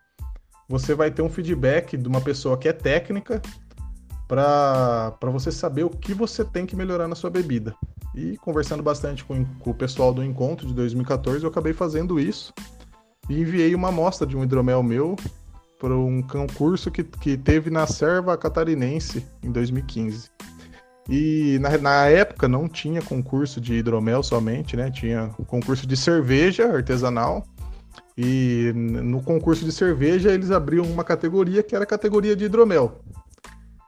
você 0.68 0.94
vai 0.94 1.12
ter 1.12 1.22
um 1.22 1.30
feedback 1.30 1.96
de 1.96 2.08
uma 2.08 2.20
pessoa 2.20 2.58
que 2.58 2.68
é 2.68 2.74
técnica 2.74 3.42
para 4.28 5.16
você 5.32 5.52
saber 5.52 5.86
o 5.86 5.90
que 5.90 6.14
você 6.14 6.44
tem 6.44 6.66
que 6.66 6.76
melhorar 6.76 7.08
na 7.08 7.16
sua 7.16 7.30
bebida. 7.30 7.74
E 8.14 8.36
conversando 8.38 8.84
bastante 8.84 9.24
com, 9.24 9.46
com 9.46 9.70
o 9.70 9.74
pessoal 9.74 10.14
do 10.14 10.24
encontro 10.24 10.68
de 10.68 10.74
2014, 10.74 11.44
eu 11.44 11.50
acabei 11.50 11.72
fazendo 11.72 12.20
isso 12.20 12.54
e 13.30 13.40
enviei 13.40 13.74
uma 13.74 13.90
amostra 13.90 14.28
de 14.28 14.36
um 14.36 14.44
hidromel 14.44 14.84
meu 14.84 15.16
para 15.80 15.96
um 15.96 16.22
concurso 16.22 16.90
que, 16.90 17.04
que 17.04 17.38
teve 17.38 17.70
na 17.70 17.86
Serva 17.86 18.36
Catarinense 18.36 19.26
em 19.44 19.52
2015. 19.52 20.30
E 21.10 21.58
na, 21.60 21.78
na, 21.78 22.06
época 22.08 22.48
não 22.48 22.68
tinha 22.68 23.02
concurso 23.02 23.62
de 23.62 23.76
hidromel 23.76 24.22
somente, 24.22 24.76
né? 24.76 24.92
Tinha 24.92 25.30
concurso 25.48 25.88
de 25.88 25.96
cerveja 25.96 26.72
artesanal. 26.72 27.46
E 28.18 28.72
no 28.76 29.22
concurso 29.22 29.64
de 29.64 29.72
cerveja 29.72 30.32
eles 30.32 30.52
abriam 30.52 30.86
uma 30.86 31.04
categoria 31.04 31.62
que 31.62 31.76
era 31.76 31.84
a 31.84 31.88
categoria 31.88 32.36
de 32.36 32.46
hidromel. 32.46 33.00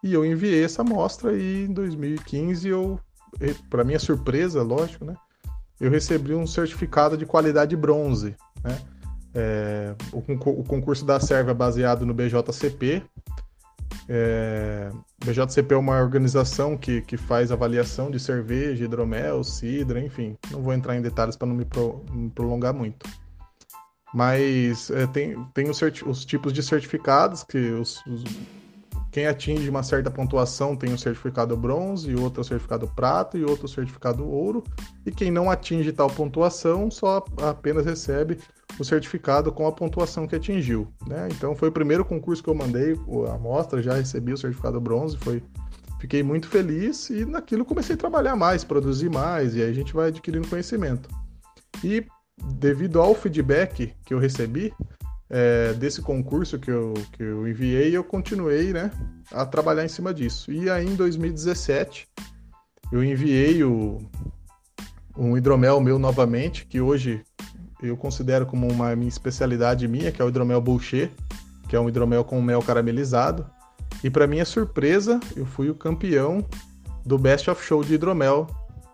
E 0.04 0.14
eu 0.14 0.26
enviei 0.26 0.64
essa 0.64 0.82
amostra 0.82 1.34
e 1.34 1.66
em 1.66 1.74
2015 1.74 2.68
eu 2.70 3.00
para 3.70 3.84
minha 3.84 4.00
surpresa, 4.00 4.62
lógico, 4.62 5.06
né? 5.06 5.16
Eu 5.80 5.90
recebi 5.90 6.34
um 6.34 6.46
certificado 6.46 7.18
de 7.18 7.26
qualidade 7.26 7.76
bronze, 7.76 8.36
né? 8.64 8.78
É, 9.34 9.96
o, 10.12 10.18
o, 10.18 10.64
concurso 10.64 11.06
da 11.06 11.20
Serva 11.20 11.52
é 11.52 11.54
baseado 11.54 12.06
no 12.06 12.14
BJCP. 12.14 13.04
É, 14.08 14.90
BJCP 15.24 15.74
é 15.74 15.78
uma 15.78 16.02
organização 16.02 16.78
que, 16.78 17.02
que 17.02 17.18
faz 17.18 17.52
avaliação 17.52 18.10
de 18.10 18.20
cerveja, 18.20 18.86
hidromel, 18.86 19.44
cidra, 19.44 20.00
enfim. 20.00 20.38
Não 20.52 20.62
vou 20.62 20.74
entrar 20.74 20.96
em 20.96 21.02
detalhes 21.02 21.36
para 21.36 21.48
não 21.48 21.56
me, 21.56 21.66
pro, 21.66 22.04
me, 22.12 22.30
prolongar 22.30 22.74
muito. 22.74 23.08
Mas 24.14 24.90
é, 24.90 25.06
tem, 25.08 25.36
tem 25.54 25.70
os, 25.70 25.80
os, 26.06 26.26
tipos 26.26 26.52
de 26.52 26.64
certificados 26.64 27.44
que 27.44 27.58
os, 27.58 28.04
os 28.08 28.24
quem 29.12 29.26
atinge 29.26 29.68
uma 29.70 29.82
certa 29.82 30.12
pontuação 30.12 30.76
tem 30.76 30.94
um 30.94 30.98
certificado 30.98 31.58
bronze, 31.58 32.16
outro 32.16 32.44
certificado 32.44 32.88
prata 32.88 33.38
e 33.38 33.44
outro 33.44 33.68
certificado 33.68 34.28
ouro. 34.28 34.64
E 35.06 35.12
quem 35.12 35.32
não 35.32 35.50
atinge 35.50 35.92
tal 35.92 36.10
pontuação 36.10 36.92
só 36.92 37.24
apenas 37.42 37.86
recebe 37.86 38.38
o 38.78 38.84
certificado 38.84 39.52
com 39.52 39.68
a 39.68 39.72
pontuação 39.72 40.28
que 40.28 40.36
atingiu. 40.36 40.88
Né? 41.08 41.28
Então 41.32 41.56
foi 41.56 41.70
o 41.70 41.72
primeiro 41.72 42.06
concurso 42.06 42.44
que 42.44 42.50
eu 42.50 42.56
mandei, 42.56 42.94
a 43.28 43.34
amostra, 43.34 43.82
já 43.82 43.96
recebi 43.96 44.34
o 44.34 44.38
certificado 44.38 44.80
bronze, 44.80 45.18
foi 45.18 45.42
fiquei 46.00 46.24
muito 46.24 46.48
feliz 46.48 47.10
e 47.10 47.26
naquilo 47.26 47.66
comecei 47.66 47.96
a 47.96 47.98
trabalhar 47.98 48.36
mais, 48.36 48.64
produzir 48.64 49.10
mais, 49.10 49.56
e 49.56 49.62
aí 49.62 49.70
a 49.70 49.74
gente 49.74 49.94
vai 49.94 50.08
adquirindo 50.08 50.48
conhecimento. 50.48 51.10
E 51.84 52.06
devido 52.54 53.02
ao 53.02 53.14
feedback 53.14 53.94
que 54.06 54.14
eu 54.14 54.20
recebi, 54.20 54.74
é, 55.30 55.74
desse 55.74 56.02
concurso 56.02 56.58
que 56.58 56.72
eu, 56.72 56.94
que 57.12 57.22
eu 57.22 57.48
enviei, 57.48 57.96
eu 57.96 58.04
continuei 58.04 58.74
né, 58.74 58.92
a 59.32 59.46
trabalhar 59.46 59.86
em 59.86 59.90
cima 59.90 60.14
disso. 60.14 60.52
E 60.52 60.70
aí 60.70 60.88
em 60.88 60.96
2017 60.96 62.08
eu 62.92 63.04
enviei 63.04 63.64
o, 63.64 64.00
um 65.16 65.38
hidromel 65.38 65.80
meu 65.80 66.00
novamente, 66.00 66.66
que 66.66 66.82
hoje 66.82 67.24
eu 67.82 67.96
considero 67.96 68.46
como 68.46 68.68
uma 68.72 68.96
minha 68.96 69.10
especialidade 69.10 69.88
minha, 69.88 70.12
que 70.12 70.22
é 70.22 70.26
o 70.26 70.30
hidromel 70.30 70.62
Boucher, 70.62 71.12
que 71.68 71.76
é 71.76 71.80
um 71.80 71.88
hidromel 71.88 72.24
com 72.24 72.42
mel 72.42 72.62
caramelizado. 72.62 73.46
E 74.04 74.10
para 74.10 74.28
minha 74.28 74.46
surpresa, 74.46 75.20
eu 75.36 75.46
fui 75.46 75.70
o 75.70 75.76
campeão 75.76 76.46
do 77.06 77.18
Best 77.18 77.50
of 77.50 77.64
Show 77.64 77.84
de 77.84 77.94
hidromel 77.94 78.48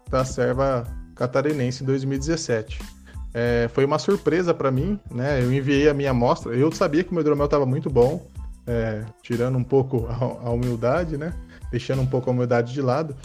da 0.10 0.24
serva 0.24 0.84
catarinense 1.16 1.84
em 1.84 1.86
2017. 1.86 2.80
É, 3.34 3.70
foi 3.74 3.84
uma 3.84 4.00
surpresa 4.00 4.54
para 4.54 4.72
mim, 4.72 5.00
né? 5.12 5.44
Eu 5.44 5.52
enviei 5.52 5.90
a 5.90 5.94
minha 5.94 6.12
amostra. 6.12 6.54
Eu 6.54 6.72
sabia 6.72 7.04
que 7.04 7.12
o 7.12 7.14
meu 7.14 7.22
hidromel 7.22 7.46
estava 7.46 7.66
muito 7.66 7.90
bom, 7.90 8.26
é, 8.66 9.04
tirando 9.22 9.58
um 9.58 9.64
pouco 9.64 10.08
a, 10.08 10.48
a, 10.48 10.50
humildade, 10.52 11.18
né? 11.18 11.34
Deixando 11.70 12.02
um 12.02 12.06
pouco 12.06 12.30
a 12.30 12.34
humildade 12.34 12.74
de 12.74 12.82
lado. 12.82 13.16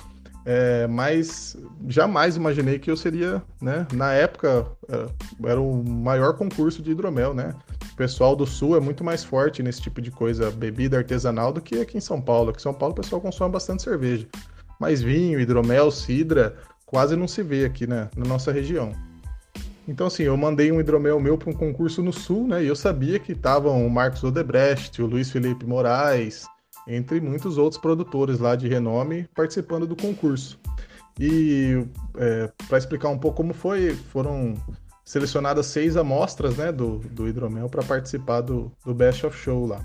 É, 0.52 0.84
mas 0.88 1.56
jamais 1.86 2.34
imaginei 2.34 2.76
que 2.76 2.90
eu 2.90 2.96
seria, 2.96 3.40
né? 3.62 3.86
Na 3.94 4.12
época 4.12 4.66
é, 4.88 5.06
era 5.48 5.60
o 5.60 5.84
maior 5.88 6.36
concurso 6.36 6.82
de 6.82 6.90
hidromel, 6.90 7.32
né? 7.32 7.54
O 7.92 7.94
pessoal 7.94 8.34
do 8.34 8.44
sul 8.44 8.76
é 8.76 8.80
muito 8.80 9.04
mais 9.04 9.22
forte 9.22 9.62
nesse 9.62 9.80
tipo 9.80 10.00
de 10.00 10.10
coisa, 10.10 10.50
bebida 10.50 10.98
artesanal, 10.98 11.52
do 11.52 11.60
que 11.60 11.80
aqui 11.80 11.98
em 11.98 12.00
São 12.00 12.20
Paulo. 12.20 12.50
Aqui 12.50 12.58
em 12.58 12.62
São 12.62 12.74
Paulo 12.74 12.94
o 12.94 12.96
pessoal 12.96 13.20
consome 13.20 13.52
bastante 13.52 13.84
cerveja. 13.84 14.26
Mas 14.80 15.00
vinho, 15.00 15.38
hidromel, 15.38 15.88
cidra, 15.92 16.56
quase 16.84 17.14
não 17.14 17.28
se 17.28 17.44
vê 17.44 17.64
aqui 17.64 17.86
né, 17.86 18.10
na 18.16 18.24
nossa 18.24 18.50
região. 18.50 18.90
Então, 19.86 20.08
assim, 20.08 20.24
eu 20.24 20.36
mandei 20.36 20.72
um 20.72 20.80
hidromel 20.80 21.20
meu 21.20 21.38
para 21.38 21.50
um 21.50 21.54
concurso 21.54 22.02
no 22.02 22.12
Sul, 22.12 22.48
né? 22.48 22.64
E 22.64 22.66
eu 22.66 22.74
sabia 22.74 23.20
que 23.20 23.32
estavam 23.32 23.86
o 23.86 23.88
Marcos 23.88 24.24
Odebrecht, 24.24 25.00
o 25.00 25.06
Luiz 25.06 25.30
Felipe 25.30 25.64
Moraes, 25.64 26.44
entre 26.94 27.20
muitos 27.20 27.56
outros 27.56 27.80
produtores 27.80 28.38
lá 28.38 28.56
de 28.56 28.68
renome 28.68 29.28
participando 29.34 29.86
do 29.86 29.94
concurso. 29.94 30.58
E 31.18 31.86
é, 32.16 32.50
para 32.68 32.78
explicar 32.78 33.08
um 33.08 33.18
pouco 33.18 33.36
como 33.36 33.54
foi, 33.54 33.94
foram 33.94 34.54
selecionadas 35.04 35.66
seis 35.66 35.96
amostras 35.96 36.56
né, 36.56 36.72
do, 36.72 36.98
do 36.98 37.28
hidromel 37.28 37.68
para 37.68 37.82
participar 37.82 38.40
do, 38.40 38.72
do 38.84 38.94
Best 38.94 39.26
of 39.26 39.36
Show 39.36 39.66
lá. 39.66 39.80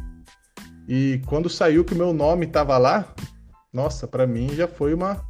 E 0.88 1.22
quando 1.26 1.50
saiu 1.50 1.84
que 1.84 1.94
o 1.94 1.98
meu 1.98 2.14
nome 2.14 2.46
estava 2.46 2.78
lá, 2.78 3.14
nossa, 3.74 4.08
para 4.08 4.26
mim 4.26 4.50
já 4.54 4.68
foi 4.68 4.94
uma, 4.94 5.24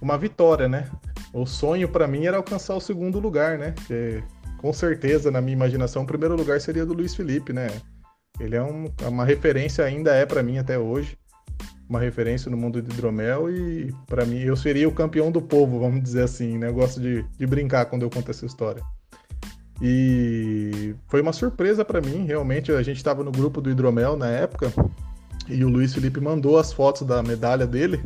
uma 0.00 0.16
vitória, 0.18 0.68
né? 0.68 0.90
O 1.32 1.46
sonho 1.46 1.88
para 1.88 2.06
mim 2.06 2.26
era 2.26 2.36
alcançar 2.36 2.74
o 2.74 2.80
segundo 2.80 3.18
lugar, 3.18 3.58
né? 3.58 3.74
Que 3.86 4.22
com 4.58 4.72
certeza, 4.72 5.30
na 5.30 5.40
minha 5.40 5.54
imaginação, 5.54 6.02
o 6.04 6.06
primeiro 6.06 6.36
lugar 6.36 6.60
seria 6.60 6.86
do 6.86 6.92
Luiz 6.94 7.14
Felipe, 7.16 7.52
né? 7.52 7.68
Ele 8.40 8.56
é 8.56 8.62
um, 8.62 8.86
uma 9.06 9.24
referência, 9.24 9.84
ainda 9.84 10.14
é 10.14 10.24
para 10.24 10.42
mim 10.42 10.58
até 10.58 10.78
hoje, 10.78 11.16
uma 11.88 12.00
referência 12.00 12.50
no 12.50 12.56
mundo 12.56 12.80
do 12.80 12.92
hidromel 12.92 13.50
e 13.50 13.94
para 14.06 14.24
mim 14.24 14.40
eu 14.40 14.56
seria 14.56 14.88
o 14.88 14.92
campeão 14.92 15.30
do 15.30 15.42
povo, 15.42 15.78
vamos 15.78 16.02
dizer 16.02 16.22
assim, 16.22 16.56
né? 16.58 16.68
Eu 16.68 16.74
gosto 16.74 17.00
de, 17.00 17.22
de 17.38 17.46
brincar 17.46 17.86
quando 17.86 18.02
eu 18.02 18.10
conto 18.10 18.30
essa 18.30 18.46
história. 18.46 18.82
E 19.80 20.94
foi 21.08 21.20
uma 21.20 21.32
surpresa 21.32 21.84
para 21.84 22.00
mim, 22.00 22.24
realmente. 22.24 22.70
A 22.70 22.82
gente 22.82 22.98
estava 22.98 23.24
no 23.24 23.32
grupo 23.32 23.60
do 23.60 23.68
hidromel 23.68 24.16
na 24.16 24.28
época 24.28 24.72
e 25.48 25.64
o 25.64 25.68
Luiz 25.68 25.92
Felipe 25.92 26.20
mandou 26.20 26.56
as 26.56 26.72
fotos 26.72 27.02
da 27.02 27.22
medalha 27.22 27.66
dele, 27.66 28.02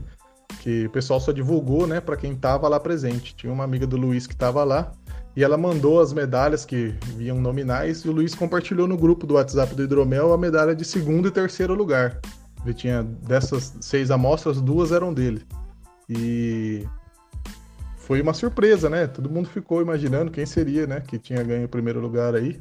que 0.60 0.86
o 0.86 0.90
pessoal 0.90 1.20
só 1.20 1.32
divulgou, 1.32 1.86
né, 1.86 2.00
para 2.00 2.16
quem 2.16 2.32
estava 2.32 2.66
lá 2.66 2.80
presente. 2.80 3.36
Tinha 3.36 3.52
uma 3.52 3.62
amiga 3.62 3.86
do 3.86 3.96
Luiz 3.96 4.26
que 4.26 4.32
estava 4.32 4.64
lá 4.64 4.90
e 5.36 5.44
ela 5.44 5.58
mandou 5.58 6.00
as 6.00 6.14
medalhas 6.14 6.64
que 6.64 6.94
vinham 7.14 7.38
nominais 7.38 8.00
e 8.00 8.08
o 8.08 8.12
Luiz 8.12 8.34
compartilhou 8.34 8.88
no 8.88 8.96
grupo 8.96 9.26
do 9.26 9.34
WhatsApp 9.34 9.74
do 9.74 9.82
Hidromel 9.82 10.32
a 10.32 10.38
medalha 10.38 10.74
de 10.74 10.84
segundo 10.84 11.28
e 11.28 11.30
terceiro 11.30 11.74
lugar. 11.74 12.18
Ele 12.64 12.72
tinha 12.72 13.02
dessas 13.02 13.76
seis 13.80 14.10
amostras, 14.10 14.60
duas 14.62 14.92
eram 14.92 15.12
dele. 15.12 15.46
E 16.08 16.86
foi 17.98 18.22
uma 18.22 18.32
surpresa, 18.32 18.88
né? 18.88 19.06
Todo 19.06 19.28
mundo 19.28 19.48
ficou 19.48 19.82
imaginando 19.82 20.30
quem 20.30 20.46
seria, 20.46 20.86
né, 20.86 21.00
que 21.00 21.18
tinha 21.18 21.42
ganho 21.42 21.66
o 21.66 21.68
primeiro 21.68 22.00
lugar 22.00 22.34
aí. 22.34 22.58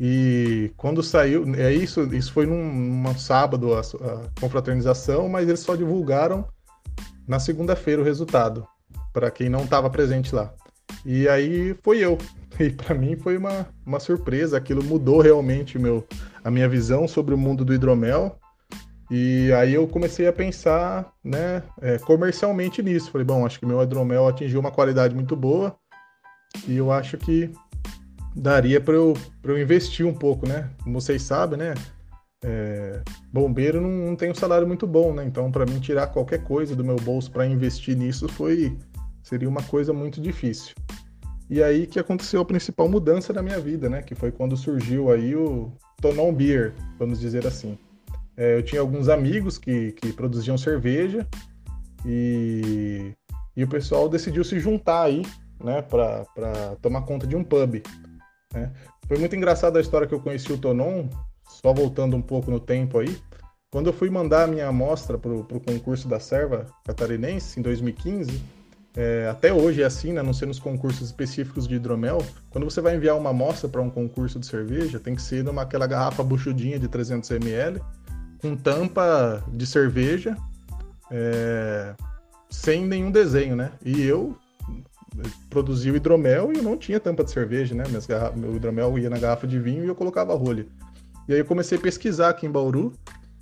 E 0.00 0.72
quando 0.76 1.02
saiu, 1.02 1.44
é 1.54 1.72
isso, 1.72 2.02
isso 2.14 2.32
foi 2.32 2.46
num, 2.46 3.02
num 3.02 3.18
sábado 3.18 3.74
a, 3.74 3.80
a, 3.80 4.40
confraternização, 4.40 5.28
mas 5.28 5.48
eles 5.48 5.60
só 5.60 5.76
divulgaram 5.76 6.48
na 7.28 7.38
segunda-feira 7.38 8.00
o 8.00 8.04
resultado 8.04 8.66
para 9.12 9.30
quem 9.30 9.48
não 9.48 9.64
estava 9.64 9.88
presente 9.90 10.34
lá. 10.34 10.52
E 11.04 11.28
aí 11.28 11.74
foi 11.82 11.98
eu. 11.98 12.18
E 12.56 12.70
para 12.70 12.94
mim 12.94 13.16
foi 13.16 13.36
uma, 13.36 13.66
uma 13.84 13.98
surpresa, 13.98 14.56
aquilo 14.56 14.80
mudou 14.84 15.20
realmente 15.20 15.76
meu, 15.76 16.06
a 16.44 16.52
minha 16.52 16.68
visão 16.68 17.08
sobre 17.08 17.34
o 17.34 17.36
mundo 17.36 17.64
do 17.64 17.74
hidromel. 17.74 18.38
E 19.10 19.52
aí 19.54 19.74
eu 19.74 19.88
comecei 19.88 20.28
a 20.28 20.32
pensar, 20.32 21.12
né, 21.24 21.64
é, 21.82 21.98
comercialmente 21.98 22.80
nisso. 22.80 23.10
Falei, 23.10 23.24
bom, 23.24 23.44
acho 23.44 23.58
que 23.58 23.66
meu 23.66 23.82
hidromel 23.82 24.28
atingiu 24.28 24.60
uma 24.60 24.70
qualidade 24.70 25.16
muito 25.16 25.34
boa 25.34 25.76
e 26.68 26.76
eu 26.76 26.92
acho 26.92 27.18
que 27.18 27.50
daria 28.34 28.80
para 28.80 28.94
eu, 28.94 29.14
eu 29.42 29.58
investir 29.60 30.06
um 30.06 30.14
pouco, 30.14 30.46
né? 30.46 30.70
Como 30.82 31.00
vocês 31.00 31.22
sabem, 31.22 31.58
né? 31.58 31.74
É, 32.42 33.00
bombeiro 33.32 33.80
não, 33.80 33.88
não, 33.88 34.16
tem 34.16 34.30
um 34.30 34.34
salário 34.34 34.66
muito 34.66 34.86
bom, 34.86 35.14
né? 35.14 35.24
Então, 35.24 35.50
para 35.50 35.64
mim 35.64 35.78
tirar 35.80 36.08
qualquer 36.08 36.42
coisa 36.42 36.76
do 36.76 36.84
meu 36.84 36.96
bolso 36.96 37.30
para 37.30 37.46
investir 37.46 37.96
nisso 37.96 38.28
foi 38.28 38.76
seria 39.24 39.48
uma 39.48 39.62
coisa 39.62 39.92
muito 39.92 40.20
difícil. 40.20 40.74
E 41.50 41.62
aí 41.62 41.86
que 41.86 41.98
aconteceu 41.98 42.40
a 42.40 42.44
principal 42.44 42.88
mudança 42.88 43.32
na 43.32 43.42
minha 43.42 43.58
vida, 43.58 43.88
né? 43.88 44.02
Que 44.02 44.14
foi 44.14 44.30
quando 44.30 44.56
surgiu 44.56 45.10
aí 45.10 45.34
o 45.34 45.72
Tonon 46.00 46.32
Beer, 46.32 46.74
vamos 46.98 47.18
dizer 47.18 47.46
assim. 47.46 47.76
É, 48.36 48.56
eu 48.56 48.62
tinha 48.62 48.80
alguns 48.80 49.08
amigos 49.08 49.58
que, 49.58 49.92
que 49.92 50.12
produziam 50.12 50.58
cerveja 50.58 51.26
e, 52.04 53.12
e 53.56 53.64
o 53.64 53.68
pessoal 53.68 54.08
decidiu 54.08 54.44
se 54.44 54.60
juntar 54.60 55.04
aí, 55.04 55.22
né? 55.62 55.82
Para 55.82 56.76
tomar 56.80 57.02
conta 57.02 57.26
de 57.26 57.34
um 57.34 57.42
pub. 57.42 57.82
Né? 58.52 58.72
Foi 59.08 59.18
muito 59.18 59.34
engraçada 59.34 59.78
a 59.78 59.82
história 59.82 60.06
que 60.06 60.14
eu 60.14 60.20
conheci 60.20 60.52
o 60.52 60.58
Tonon, 60.58 61.08
só 61.48 61.72
voltando 61.72 62.16
um 62.16 62.22
pouco 62.22 62.50
no 62.50 62.60
tempo 62.60 62.98
aí. 62.98 63.18
Quando 63.70 63.88
eu 63.88 63.92
fui 63.92 64.08
mandar 64.08 64.44
a 64.44 64.46
minha 64.46 64.68
amostra 64.68 65.18
para 65.18 65.32
o 65.32 65.60
concurso 65.60 66.06
da 66.06 66.20
Serva 66.20 66.66
Catarinense, 66.84 67.58
em 67.58 67.62
2015, 67.62 68.40
é, 68.96 69.28
até 69.28 69.52
hoje 69.52 69.82
é 69.82 69.84
assim, 69.84 70.12
né, 70.12 70.22
não 70.22 70.32
ser 70.32 70.46
nos 70.46 70.60
concursos 70.60 71.06
específicos 71.06 71.66
de 71.66 71.74
hidromel, 71.74 72.24
quando 72.50 72.64
você 72.64 72.80
vai 72.80 72.94
enviar 72.94 73.16
uma 73.16 73.30
amostra 73.30 73.68
para 73.68 73.82
um 73.82 73.90
concurso 73.90 74.38
de 74.38 74.46
cerveja, 74.46 75.00
tem 75.00 75.16
que 75.16 75.22
ser 75.22 75.42
numa 75.42 75.62
aquela 75.62 75.86
garrafa 75.86 76.22
buchudinha 76.22 76.78
de 76.78 76.86
300 76.86 77.28
ml, 77.32 77.80
com 78.40 78.54
tampa 78.54 79.42
de 79.48 79.66
cerveja, 79.66 80.36
é, 81.10 81.94
sem 82.48 82.86
nenhum 82.86 83.10
desenho, 83.10 83.56
né? 83.56 83.72
E 83.84 84.02
eu 84.02 84.36
produzia 85.50 85.92
o 85.92 85.96
hidromel 85.96 86.52
e 86.52 86.58
eu 86.58 86.62
não 86.62 86.76
tinha 86.76 87.00
tampa 87.00 87.24
de 87.24 87.30
cerveja, 87.30 87.74
né? 87.74 87.84
Minhas 87.88 88.06
garra... 88.06 88.32
Meu 88.32 88.54
hidromel 88.54 88.98
ia 88.98 89.10
na 89.10 89.18
garrafa 89.18 89.46
de 89.46 89.58
vinho 89.58 89.84
e 89.84 89.88
eu 89.88 89.94
colocava 89.94 90.34
rolha. 90.34 90.66
E 91.28 91.32
aí 91.32 91.38
eu 91.38 91.44
comecei 91.44 91.78
a 91.78 91.80
pesquisar 91.80 92.30
aqui 92.30 92.46
em 92.46 92.50
Bauru 92.50 92.92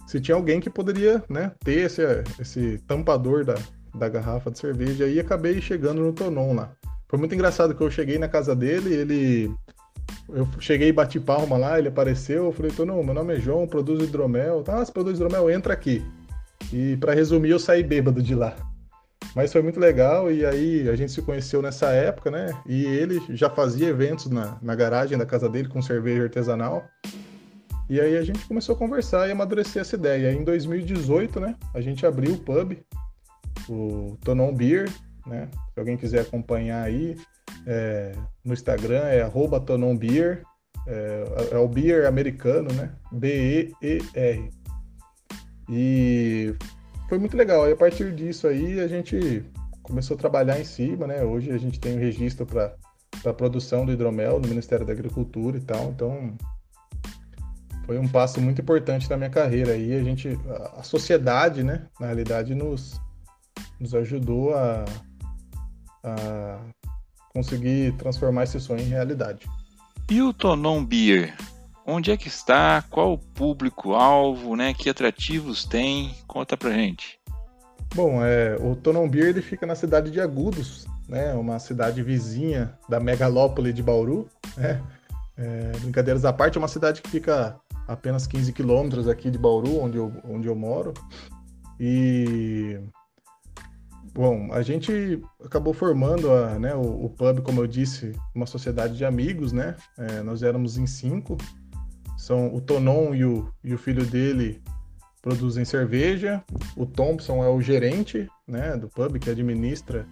se 0.06 0.21
tinha 0.21 0.35
alguém 0.35 0.61
que 0.61 0.71
poderia 0.71 1.23
né, 1.28 1.52
ter 1.64 1.87
esse, 1.87 2.02
esse 2.38 2.78
tampador 2.87 3.44
da, 3.44 3.54
da 3.95 4.09
garrafa 4.09 4.51
de 4.51 4.59
cerveja 4.59 5.07
e 5.07 5.21
acabei 5.21 5.61
chegando 5.61 6.01
no 6.03 6.13
Tonon 6.13 6.55
lá. 6.55 6.73
Foi 7.09 7.19
muito 7.19 7.35
engraçado 7.35 7.75
que 7.75 7.81
eu 7.83 7.91
cheguei 7.91 8.19
na 8.19 8.29
casa 8.29 8.57
dele, 8.57 8.95
ele. 8.95 9.55
Eu 10.29 10.49
cheguei 10.59 10.89
e 10.89 10.93
bati 10.93 11.21
palma 11.21 11.57
lá, 11.57 11.79
ele 11.79 11.89
apareceu, 11.89 12.47
eu 12.47 12.53
falei, 12.53 12.73
Tonon, 12.73 13.03
meu 13.03 13.15
nome 13.15 13.35
é 13.35 13.41
João, 13.41 13.67
produzo 13.67 14.05
hidromel. 14.05 14.63
Tá, 14.63 14.79
ah, 14.79 14.85
você 14.85 14.93
produz 14.93 15.17
hidromel, 15.19 15.51
entra 15.51 15.73
aqui. 15.73 16.05
E 16.73 16.97
para 16.97 17.13
resumir, 17.13 17.51
eu 17.51 17.59
saí 17.59 17.83
bêbado 17.83 18.23
de 18.23 18.35
lá. 18.35 18.57
Mas 19.35 19.53
foi 19.53 19.63
muito 19.63 19.81
legal 19.81 20.31
e 20.31 20.45
aí 20.45 20.89
a 20.89 20.97
gente 20.97 21.13
se 21.13 21.23
conheceu 21.23 21.63
nessa 21.63 21.91
época, 21.91 22.31
né? 22.31 22.53
E 22.67 22.85
ele 22.85 23.23
já 23.31 23.49
fazia 23.49 23.89
eventos 23.89 24.27
na, 24.31 24.59
na 24.61 24.75
garagem 24.75 25.17
da 25.17 25.25
casa 25.25 25.49
dele 25.49 25.69
com 25.69 25.81
cerveja 25.81 26.25
artesanal. 26.25 26.85
E 27.89 28.01
aí 28.01 28.17
a 28.17 28.23
gente 28.23 28.47
começou 28.47 28.75
a 28.75 28.79
conversar 28.79 29.29
e 29.29 29.33
amadurecer 29.33 29.83
essa 29.83 29.97
ideia. 29.97 30.33
E 30.33 30.37
em 30.37 30.45
2018, 30.45 31.41
né, 31.41 31.57
a 31.75 31.81
gente 31.81 32.07
abriu 32.07 32.35
o 32.35 32.39
pub, 32.39 32.77
o 33.69 34.16
Tonon 34.25 34.52
Beer, 34.54 34.90
né? 35.26 35.49
Se 35.73 35.81
alguém 35.81 35.97
quiser 35.97 36.21
acompanhar 36.21 36.83
aí, 36.83 37.16
é, 37.66 38.12
no 38.45 38.52
Instagram 38.52 39.04
é 39.04 39.23
arroba 39.23 39.61
Tonon 39.61 39.97
Beer, 39.97 40.42
é, 40.87 41.25
é 41.52 41.59
o 41.59 41.69
beer 41.69 42.07
americano, 42.07 42.73
né? 42.73 42.92
B-E-E-R. 43.12 44.50
E 45.69 46.54
foi 47.09 47.19
muito 47.19 47.37
legal. 47.37 47.69
E 47.69 47.73
a 47.73 47.76
partir 47.76 48.12
disso 48.14 48.47
aí 48.47 48.81
a 48.81 48.88
gente 48.88 49.45
começou 49.83 50.16
a 50.16 50.21
trabalhar 50.21 50.59
em 50.59 50.64
cima, 50.64 51.07
né? 51.07 51.23
Hoje 51.23 51.50
a 51.50 51.59
gente 51.59 51.78
tem 51.78 51.95
o 51.95 51.97
um 51.97 52.00
registro 52.00 52.45
para 52.47 52.75
a 53.25 53.33
produção 53.33 53.87
do 53.87 53.92
hidromel 53.92 54.40
no 54.40 54.49
Ministério 54.49 54.85
da 54.85 54.92
Agricultura 54.92 55.57
e 55.57 55.61
tal. 55.61 55.90
Então 55.90 56.37
foi 57.87 57.99
um 57.99 58.09
passo 58.09 58.40
muito 58.40 58.61
importante 58.61 59.09
na 59.09 59.16
minha 59.16 59.31
carreira. 59.31 59.76
E 59.76 59.95
a 59.95 60.02
gente, 60.02 60.38
a 60.76 60.83
sociedade, 60.83 61.62
né? 61.62 61.87
Na 62.00 62.07
realidade, 62.07 62.54
nos, 62.54 63.00
nos 63.83 63.95
ajudou 63.95 64.55
a, 64.55 64.85
a 66.05 66.61
conseguir 67.35 67.93
transformar 67.97 68.45
esse 68.45 68.59
sonho 68.61 68.81
em 68.81 68.89
realidade. 68.89 69.47
E 70.11 70.23
o 70.23 70.33
Tonon 70.33 70.85
Beer? 70.85 71.35
onde 71.87 72.11
é 72.11 72.17
que 72.17 72.29
está, 72.29 72.83
qual 72.83 73.12
o 73.12 73.19
público-alvo, 73.19 74.57
né? 74.57 74.75
Que 74.75 74.89
atrativos 74.89 75.65
tem? 75.65 76.15
Conta 76.27 76.57
pra 76.57 76.71
gente. 76.71 77.19
Bom, 77.95 78.25
é, 78.25 78.57
o 78.57 78.75
Tonon 78.75 79.09
Beer 79.09 79.29
ele 79.29 79.43
fica 79.43 79.67
na 79.67 79.75
cidade 79.75 80.11
de 80.11 80.21
Agudos, 80.21 80.87
né, 81.09 81.35
uma 81.35 81.59
cidade 81.59 82.03
vizinha 82.03 82.73
da 82.89 82.99
megalópole 82.99 83.73
de 83.73 83.83
Bauru. 83.83 84.29
Né? 84.57 84.81
É, 85.37 85.73
brincadeiras 85.81 86.25
à 86.25 86.33
parte, 86.33 86.57
é 86.57 86.61
uma 86.61 86.69
cidade 86.69 87.03
que 87.03 87.11
fica 87.11 87.57
apenas 87.87 88.27
15 88.27 88.53
quilômetros 88.53 89.09
aqui 89.09 89.31
de 89.31 89.39
Bauru, 89.39 89.81
onde 89.81 89.99
eu, 89.99 90.12
onde 90.25 90.49
eu 90.49 90.55
moro. 90.55 90.95
E 91.79 92.79
Bom, 94.14 94.52
a 94.52 94.61
gente 94.61 95.23
acabou 95.42 95.73
formando 95.73 96.31
a, 96.31 96.59
né, 96.59 96.75
o, 96.75 97.07
o, 97.07 97.11
pub, 97.11 97.40
como 97.40 97.62
eu 97.62 97.66
disse, 97.66 98.12
uma 98.35 98.45
sociedade 98.45 98.95
de 98.95 99.07
amigos, 99.07 99.52
né? 99.52 99.75
É, 99.97 100.23
nós 100.23 100.42
éramos 100.42 100.76
em 100.76 100.87
cinco. 100.87 101.38
São 102.19 102.54
o 102.54 102.61
Tonon 102.61 103.14
e 103.14 103.25
o, 103.25 103.50
e 103.64 103.73
o 103.73 103.78
filho 103.78 104.04
dele 104.04 104.62
produzem 105.23 105.64
cerveja. 105.64 106.45
O 106.76 106.85
Thompson 106.85 107.42
é 107.42 107.49
o 107.49 107.62
gerente, 107.62 108.28
né, 108.47 108.76
do 108.76 108.87
pub 108.87 109.19
que 109.19 109.31
administra 109.31 110.07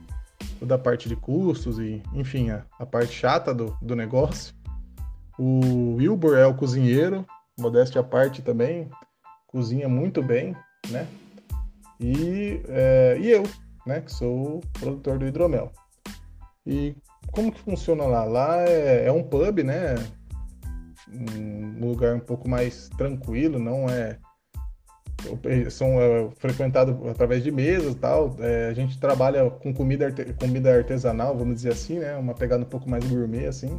toda 0.58 0.76
a 0.76 0.78
parte 0.78 1.06
de 1.06 1.16
custos 1.16 1.78
e, 1.78 2.02
enfim, 2.14 2.50
a, 2.50 2.64
a 2.78 2.86
parte 2.86 3.12
chata 3.12 3.52
do, 3.52 3.76
do 3.82 3.94
negócio. 3.94 4.54
O 5.38 5.96
Wilbur 5.96 6.38
é 6.38 6.46
o 6.46 6.54
cozinheiro, 6.54 7.26
modéstia 7.58 8.00
à 8.00 8.04
parte 8.04 8.40
também, 8.40 8.88
cozinha 9.46 9.88
muito 9.88 10.22
bem, 10.22 10.56
né? 10.88 11.06
E, 11.98 12.62
é, 12.68 13.18
e 13.20 13.30
eu, 13.30 13.42
né, 13.90 14.00
que 14.00 14.12
sou 14.12 14.60
produtor 14.78 15.18
do 15.18 15.26
hidromel. 15.26 15.70
E 16.66 16.94
como 17.32 17.52
que 17.52 17.60
funciona 17.60 18.04
lá? 18.04 18.24
Lá 18.24 18.62
é, 18.62 19.06
é 19.06 19.12
um 19.12 19.22
pub, 19.22 19.62
né? 19.62 19.94
Um 21.12 21.88
lugar 21.88 22.14
um 22.14 22.20
pouco 22.20 22.48
mais 22.48 22.88
tranquilo, 22.96 23.58
não 23.58 23.88
é 23.88 24.16
são 25.70 26.00
é, 26.00 26.30
frequentados 26.36 26.94
através 27.08 27.42
de 27.42 27.50
mesas 27.50 27.94
tal. 27.94 28.36
É, 28.40 28.68
a 28.68 28.74
gente 28.74 28.98
trabalha 28.98 29.50
com 29.50 29.72
comida, 29.72 30.06
arte, 30.06 30.32
comida 30.34 30.74
artesanal, 30.74 31.36
vamos 31.36 31.56
dizer 31.56 31.72
assim, 31.72 31.98
né? 31.98 32.16
Uma 32.16 32.34
pegada 32.34 32.62
um 32.62 32.68
pouco 32.68 32.88
mais 32.88 33.04
gourmet, 33.04 33.46
assim. 33.46 33.78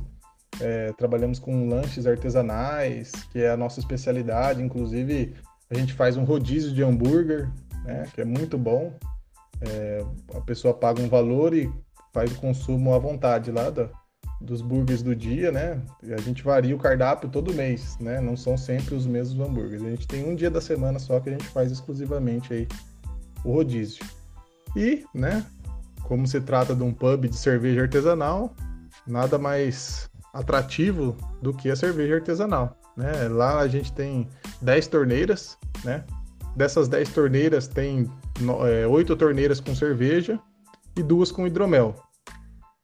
É, 0.59 0.91
trabalhamos 0.93 1.39
com 1.39 1.67
lanches 1.67 2.05
artesanais, 2.05 3.11
que 3.31 3.39
é 3.39 3.49
a 3.49 3.57
nossa 3.57 3.79
especialidade. 3.79 4.61
Inclusive, 4.61 5.33
a 5.69 5.75
gente 5.75 5.93
faz 5.93 6.17
um 6.17 6.23
rodízio 6.23 6.73
de 6.73 6.83
hambúrguer, 6.83 7.49
né? 7.85 8.03
Que 8.13 8.21
é 8.21 8.25
muito 8.25 8.57
bom. 8.57 8.93
É, 9.61 10.03
a 10.35 10.41
pessoa 10.41 10.73
paga 10.73 11.01
um 11.01 11.07
valor 11.07 11.53
e 11.53 11.71
faz 12.13 12.31
o 12.31 12.35
consumo 12.35 12.93
à 12.93 12.99
vontade 12.99 13.51
lá 13.51 13.69
da, 13.69 13.89
dos 14.41 14.61
burgers 14.61 15.03
do 15.03 15.15
dia, 15.15 15.51
né? 15.51 15.81
A 16.03 16.21
gente 16.21 16.43
varia 16.43 16.75
o 16.75 16.79
cardápio 16.79 17.29
todo 17.29 17.53
mês, 17.53 17.97
né? 17.99 18.19
Não 18.19 18.35
são 18.35 18.57
sempre 18.57 18.95
os 18.95 19.05
mesmos 19.05 19.47
hambúrgueres. 19.47 19.85
A 19.85 19.89
gente 19.91 20.07
tem 20.07 20.27
um 20.27 20.35
dia 20.35 20.49
da 20.49 20.59
semana 20.59 20.99
só 20.99 21.19
que 21.19 21.29
a 21.29 21.33
gente 21.33 21.47
faz 21.47 21.71
exclusivamente 21.71 22.53
aí 22.53 22.67
o 23.45 23.53
rodízio. 23.53 24.03
E, 24.75 25.05
né? 25.13 25.45
Como 26.03 26.27
se 26.27 26.41
trata 26.41 26.75
de 26.75 26.83
um 26.83 26.93
pub 26.93 27.27
de 27.27 27.37
cerveja 27.37 27.83
artesanal, 27.83 28.53
nada 29.07 29.37
mais 29.37 30.09
atrativo 30.33 31.15
do 31.41 31.53
que 31.53 31.69
a 31.69 31.75
cerveja 31.75 32.15
artesanal, 32.15 32.77
né? 32.97 33.27
Lá 33.29 33.59
a 33.59 33.67
gente 33.67 33.93
tem 33.93 34.27
10 34.61 34.87
torneiras, 34.87 35.57
né? 35.83 36.03
Dessas 36.55 36.87
10 36.87 37.09
torneiras 37.09 37.67
tem 37.67 38.09
é, 38.67 38.87
oito 38.87 39.15
torneiras 39.15 39.59
com 39.59 39.73
cerveja 39.73 40.39
e 40.97 41.03
duas 41.03 41.31
com 41.31 41.47
hidromel. 41.47 41.95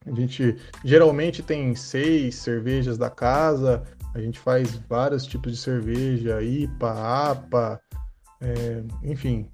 A 0.06 0.12
gente 0.12 0.58
geralmente 0.86 1.44
tem 1.44 1.76
seis 1.76 2.36
cervejas 2.36 2.98
da 2.98 3.10
casa, 3.10 3.84
a 4.16 4.20
gente 4.20 4.40
faz 4.40 4.76
vários 4.88 5.26
tipos 5.26 5.52
de 5.52 5.58
cerveja, 5.58 6.42
IPA, 6.42 7.30
APA, 7.32 7.82
é, 8.42 8.84
enfim. 9.04 9.50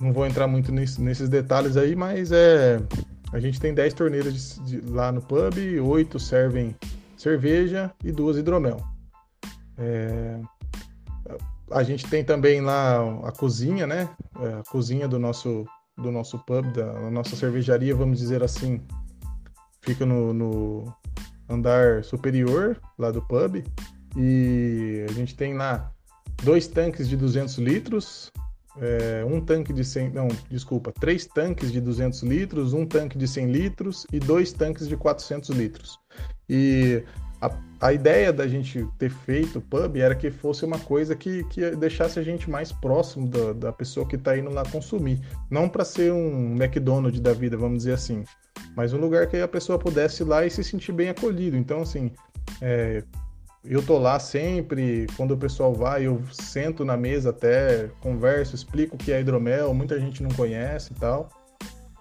Não 0.00 0.12
vou 0.12 0.26
entrar 0.26 0.46
muito 0.46 0.72
nesses 0.72 1.28
detalhes 1.28 1.76
aí, 1.76 1.94
mas 1.94 2.32
é 2.32 2.80
a 3.32 3.38
gente 3.38 3.60
tem 3.60 3.72
10 3.72 3.94
torneiras 3.94 4.60
de, 4.64 4.80
de, 4.80 4.90
lá 4.90 5.12
no 5.12 5.22
pub, 5.22 5.56
oito 5.82 6.18
servem 6.18 6.74
cerveja 7.16 7.92
e 8.02 8.10
duas 8.10 8.36
hidromel. 8.36 8.78
É, 9.78 10.40
a 11.70 11.82
gente 11.82 12.06
tem 12.08 12.24
também 12.24 12.60
lá 12.60 13.00
a 13.24 13.32
cozinha, 13.32 13.86
né? 13.86 14.08
É, 14.40 14.54
a 14.54 14.62
cozinha 14.70 15.06
do 15.06 15.18
nosso, 15.18 15.64
do 15.96 16.10
nosso 16.10 16.38
pub, 16.38 16.72
da 16.72 17.10
nossa 17.10 17.36
cervejaria, 17.36 17.94
vamos 17.94 18.18
dizer 18.18 18.42
assim, 18.42 18.80
fica 19.80 20.04
no, 20.04 20.32
no 20.32 20.94
andar 21.48 22.04
superior 22.04 22.80
lá 22.98 23.10
do 23.10 23.22
pub. 23.22 23.64
E 24.16 25.06
a 25.08 25.12
gente 25.12 25.36
tem 25.36 25.54
lá 25.54 25.92
dois 26.42 26.66
tanques 26.66 27.08
de 27.08 27.16
200 27.16 27.58
litros, 27.58 28.32
é, 28.78 29.24
um 29.24 29.40
tanque 29.40 29.72
de 29.72 29.84
100, 29.84 30.10
não, 30.10 30.28
desculpa, 30.48 30.92
três 30.92 31.26
tanques 31.26 31.70
de 31.70 31.80
200 31.80 32.22
litros, 32.22 32.72
um 32.72 32.86
tanque 32.86 33.18
de 33.18 33.26
100 33.26 33.52
litros 33.52 34.06
e 34.12 34.18
dois 34.18 34.52
tanques 34.52 34.88
de 34.88 34.96
400 34.96 35.50
litros. 35.50 35.98
E 36.48 37.04
a, 37.40 37.50
a 37.80 37.92
ideia 37.92 38.32
da 38.32 38.46
gente 38.46 38.86
ter 38.98 39.10
feito 39.10 39.58
o 39.58 39.62
pub 39.62 39.96
era 39.96 40.14
que 40.14 40.30
fosse 40.30 40.64
uma 40.64 40.78
coisa 40.78 41.16
que, 41.16 41.44
que 41.44 41.70
deixasse 41.76 42.18
a 42.18 42.22
gente 42.22 42.50
mais 42.50 42.70
próximo 42.70 43.26
da, 43.28 43.52
da 43.52 43.72
pessoa 43.72 44.06
que 44.06 44.16
está 44.16 44.36
indo 44.36 44.50
lá 44.50 44.62
consumir. 44.64 45.20
Não 45.50 45.68
para 45.68 45.84
ser 45.84 46.12
um 46.12 46.54
McDonald's 46.56 47.20
da 47.20 47.32
vida, 47.32 47.56
vamos 47.56 47.78
dizer 47.78 47.94
assim, 47.94 48.24
mas 48.76 48.92
um 48.92 48.98
lugar 48.98 49.26
que 49.26 49.38
a 49.38 49.48
pessoa 49.48 49.78
pudesse 49.78 50.22
ir 50.22 50.26
lá 50.26 50.44
e 50.44 50.50
se 50.50 50.62
sentir 50.62 50.92
bem 50.92 51.08
acolhido. 51.08 51.56
Então, 51.56 51.80
assim, 51.82 52.10
é, 52.60 53.02
eu 53.64 53.82
tô 53.82 53.98
lá 53.98 54.18
sempre, 54.18 55.06
quando 55.16 55.32
o 55.32 55.36
pessoal 55.36 55.74
vai, 55.74 56.06
eu 56.06 56.22
sento 56.32 56.84
na 56.84 56.96
mesa 56.96 57.30
até, 57.30 57.90
converso, 58.00 58.54
explico 58.54 58.96
o 58.96 58.98
que 58.98 59.12
é 59.12 59.20
hidromel, 59.20 59.72
muita 59.72 59.98
gente 59.98 60.22
não 60.22 60.30
conhece 60.30 60.92
e 60.92 60.96
tal. 60.96 61.28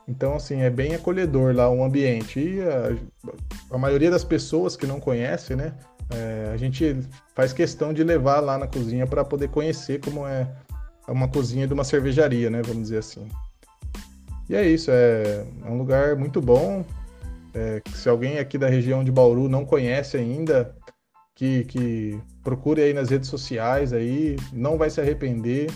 Então, 0.09 0.35
assim, 0.35 0.61
é 0.61 0.71
bem 0.71 0.95
acolhedor 0.95 1.55
lá 1.55 1.69
o 1.69 1.83
ambiente. 1.83 2.39
E 2.39 2.61
a, 2.61 3.75
a 3.75 3.77
maioria 3.77 4.09
das 4.09 4.23
pessoas 4.23 4.75
que 4.75 4.87
não 4.87 4.99
conhecem, 4.99 5.55
né, 5.55 5.75
é, 6.09 6.49
a 6.51 6.57
gente 6.57 6.97
faz 7.35 7.53
questão 7.53 7.93
de 7.93 8.03
levar 8.03 8.39
lá 8.39 8.57
na 8.57 8.65
cozinha 8.65 9.05
para 9.05 9.23
poder 9.23 9.49
conhecer 9.49 9.99
como 9.99 10.25
é 10.25 10.51
uma 11.07 11.27
cozinha 11.27 11.67
de 11.67 11.73
uma 11.73 11.83
cervejaria, 11.83 12.49
né, 12.49 12.63
vamos 12.63 12.83
dizer 12.83 12.97
assim. 12.97 13.27
E 14.49 14.55
é 14.55 14.67
isso, 14.67 14.89
é, 14.89 15.45
é 15.63 15.69
um 15.69 15.77
lugar 15.77 16.15
muito 16.15 16.41
bom. 16.41 16.83
É, 17.53 17.79
se 17.93 18.09
alguém 18.09 18.39
aqui 18.39 18.57
da 18.57 18.67
região 18.67 19.03
de 19.03 19.11
Bauru 19.11 19.47
não 19.47 19.63
conhece 19.63 20.17
ainda, 20.17 20.75
que, 21.35 21.65
que 21.65 22.19
procure 22.43 22.81
aí 22.81 22.93
nas 22.93 23.09
redes 23.09 23.29
sociais 23.29 23.93
aí, 23.93 24.37
não 24.51 24.75
vai 24.75 24.89
se 24.89 24.99
arrepender. 24.99 25.69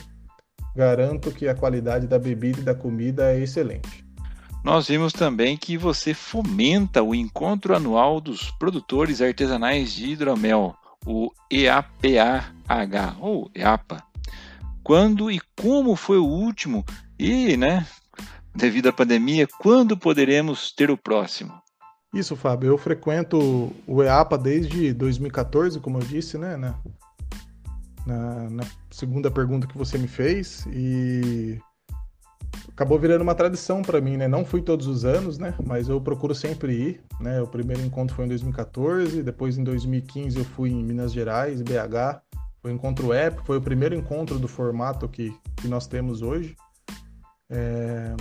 Garanto 0.76 1.32
que 1.32 1.48
a 1.48 1.54
qualidade 1.54 2.08
da 2.08 2.18
bebida 2.18 2.60
e 2.62 2.64
da 2.64 2.74
comida 2.74 3.32
é 3.32 3.40
excelente. 3.40 4.03
Nós 4.64 4.88
vimos 4.88 5.12
também 5.12 5.58
que 5.58 5.78
você 5.78 6.14
fomenta 6.14 7.04
o 7.04 7.14
encontro 7.14 7.76
anual 7.76 8.22
dos 8.22 8.50
produtores 8.52 9.22
artesanais 9.22 9.92
de 9.92 10.12
hidromel, 10.12 10.74
o 11.06 11.30
EAPAH, 11.52 13.18
ou 13.20 13.52
EAPA. 13.54 14.02
Quando 14.82 15.30
e 15.30 15.42
como 15.62 15.98
foi 15.98 16.18
o 16.18 16.26
último? 16.26 16.86
E, 17.20 17.58
né, 17.58 17.86
devido 18.56 18.88
à 18.88 18.94
pandemia, 18.94 19.46
quando 19.60 19.98
poderemos 19.98 20.72
ter 20.72 20.90
o 20.90 20.98
próximo? 20.98 21.54
Isso, 22.14 22.36
Fábio. 22.38 22.70
Eu 22.70 22.78
frequento 22.78 23.74
o 23.86 24.02
EAPA 24.02 24.38
desde 24.38 24.94
2014, 24.94 25.80
como 25.82 25.98
eu 25.98 26.04
disse, 26.04 26.38
né? 26.38 26.56
Na, 26.56 26.80
na, 28.06 28.50
na 28.50 28.64
segunda 28.90 29.30
pergunta 29.30 29.68
que 29.68 29.78
você 29.78 29.98
me 29.98 30.08
fez. 30.08 30.66
E 30.72 31.60
acabou 32.74 33.00
virando 33.00 33.22
uma 33.22 33.36
tradição 33.36 33.82
para 33.82 34.02
mim, 34.02 34.18
né? 34.18 34.28
Não 34.28 34.44
fui 34.44 34.62
todos 34.62 34.88
os 34.88 35.06
anos, 35.06 35.38
né? 35.38 35.54
Mas 35.66 35.88
eu 35.88 36.02
procuro 36.02 36.34
sempre 36.34 36.74
ir, 36.74 37.02
né? 37.20 37.42
O 37.42 37.48
primeiro 37.48 37.82
encontro 37.82 38.16
foi 38.16 38.26
em 38.26 38.28
2014, 38.28 39.22
depois 39.24 39.58
em 39.58 39.64
2015 39.64 40.38
eu 40.38 40.46
fui 40.46 40.72
em 40.72 40.84
Minas 40.84 41.14
Gerais, 41.14 41.62
BH. 41.62 42.22
Foi 42.62 42.72
um 42.72 42.76
encontro 42.76 43.14
épico, 43.14 43.46
foi 43.46 43.58
o 43.58 43.62
primeiro 43.62 43.94
encontro 43.94 44.40
do 44.40 44.48
formato 44.48 45.08
que, 45.08 45.36
que 45.58 45.68
nós 45.68 45.86
temos 45.86 46.22
hoje. 46.22 46.56
É, 47.50 48.16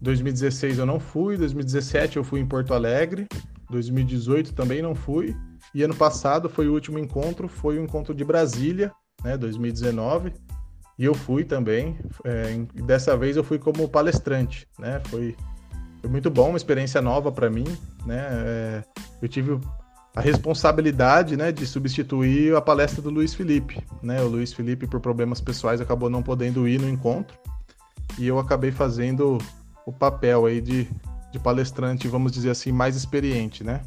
2016 0.00 0.78
eu 0.78 0.86
não 0.86 0.98
fui, 0.98 1.36
2017 1.36 2.16
eu 2.16 2.24
fui 2.24 2.40
em 2.40 2.46
Porto 2.46 2.74
Alegre, 2.74 3.26
2018 3.70 4.54
também 4.54 4.82
não 4.82 4.94
fui, 4.94 5.36
e 5.74 5.82
ano 5.82 5.94
passado 5.94 6.48
foi 6.48 6.68
o 6.68 6.72
último 6.72 6.98
encontro, 6.98 7.46
foi 7.46 7.78
o 7.78 7.82
encontro 7.82 8.14
de 8.14 8.24
Brasília, 8.24 8.92
né, 9.22 9.36
2019, 9.36 10.32
e 10.98 11.04
eu 11.04 11.14
fui 11.14 11.44
também. 11.44 11.98
É, 12.24 12.56
dessa 12.82 13.16
vez 13.16 13.36
eu 13.36 13.44
fui 13.44 13.58
como 13.58 13.88
palestrante, 13.88 14.66
né? 14.78 15.00
Foi, 15.06 15.36
foi 16.00 16.10
muito 16.10 16.30
bom, 16.30 16.50
uma 16.50 16.56
experiência 16.56 17.00
nova 17.02 17.32
para 17.32 17.50
mim, 17.50 17.66
né? 18.06 18.26
É, 18.30 18.84
eu 19.20 19.28
tive 19.28 19.58
a 20.14 20.20
responsabilidade, 20.20 21.36
né, 21.36 21.50
de 21.50 21.66
substituir 21.66 22.54
a 22.54 22.60
palestra 22.60 23.02
do 23.02 23.10
Luiz 23.10 23.34
Felipe, 23.34 23.82
né? 24.00 24.22
O 24.22 24.28
Luiz 24.28 24.52
Felipe 24.52 24.86
por 24.86 25.00
problemas 25.00 25.40
pessoais 25.40 25.80
acabou 25.80 26.08
não 26.08 26.22
podendo 26.22 26.68
ir 26.68 26.80
no 26.80 26.88
encontro 26.88 27.36
e 28.16 28.26
eu 28.26 28.38
acabei 28.38 28.70
fazendo 28.70 29.38
o 29.84 29.92
papel 29.92 30.46
aí 30.46 30.60
de, 30.60 30.88
de 31.32 31.38
palestrante, 31.40 32.06
vamos 32.06 32.30
dizer 32.30 32.50
assim, 32.50 32.70
mais 32.70 32.94
experiente, 32.94 33.64
né? 33.64 33.80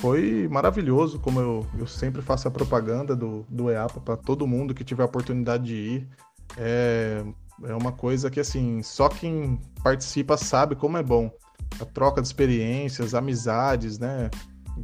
Foi 0.00 0.48
maravilhoso, 0.48 1.18
como 1.18 1.40
eu, 1.40 1.66
eu 1.78 1.86
sempre 1.86 2.22
faço 2.22 2.48
a 2.48 2.50
propaganda 2.50 3.14
do, 3.14 3.44
do 3.48 3.70
EAPA 3.70 4.00
para 4.00 4.16
todo 4.16 4.46
mundo 4.46 4.74
que 4.74 4.82
tiver 4.82 5.02
a 5.02 5.06
oportunidade 5.06 5.64
de 5.64 5.74
ir. 5.74 6.08
É 6.56 7.22
É 7.62 7.74
uma 7.74 7.92
coisa 7.92 8.30
que, 8.30 8.40
assim, 8.40 8.82
só 8.82 9.08
quem 9.08 9.60
participa 9.82 10.36
sabe 10.36 10.74
como 10.74 10.96
é 10.96 11.02
bom. 11.02 11.30
A 11.78 11.84
troca 11.84 12.22
de 12.22 12.26
experiências, 12.26 13.14
amizades, 13.14 13.98
né? 13.98 14.30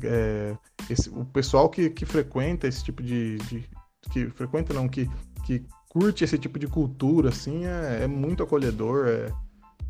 É, 0.02 0.55
esse, 0.90 1.09
o 1.09 1.24
pessoal 1.24 1.70
que, 1.70 1.88
que 1.88 2.05
frequenta 2.05 2.68
esse 2.68 2.85
tipo 2.85 3.02
de, 3.02 3.38
de, 3.38 3.64
que 4.11 4.29
frequenta 4.31 4.74
não, 4.74 4.87
que, 4.88 5.11
que 5.44 5.64
curte 5.88 6.22
esse 6.24 6.37
tipo 6.38 6.59
de 6.59 6.66
cultura, 6.66 7.31
assim, 7.31 7.64
é, 7.64 8.05
é 8.05 8.07
muito 8.07 8.42
acolhedor, 8.42 9.07
é, 9.09 9.33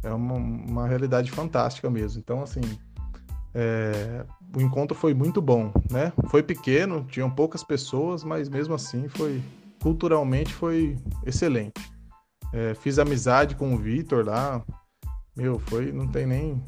é 0.04 0.12
uma, 0.12 0.34
uma 0.34 0.86
realidade 0.86 1.30
fantástica 1.32 1.90
mesmo. 1.90 2.20
Então, 2.20 2.40
assim, 2.42 2.60
é, 3.52 4.24
o 4.54 4.60
encontro 4.60 4.96
foi 4.96 5.14
muito 5.14 5.40
bom, 5.40 5.72
né? 5.90 6.12
Foi 6.28 6.42
pequeno, 6.42 7.04
tinham 7.04 7.30
poucas 7.30 7.62
pessoas, 7.62 8.24
mas 8.24 8.48
mesmo 8.48 8.74
assim 8.74 9.08
foi 9.08 9.42
culturalmente 9.82 10.52
foi 10.52 10.96
excelente. 11.24 11.80
É, 12.52 12.74
fiz 12.74 12.98
amizade 12.98 13.54
com 13.54 13.74
o 13.74 13.78
Vitor 13.78 14.24
lá, 14.24 14.64
meu, 15.36 15.58
foi, 15.58 15.92
não 15.92 16.08
tem 16.08 16.26
nem 16.26 16.64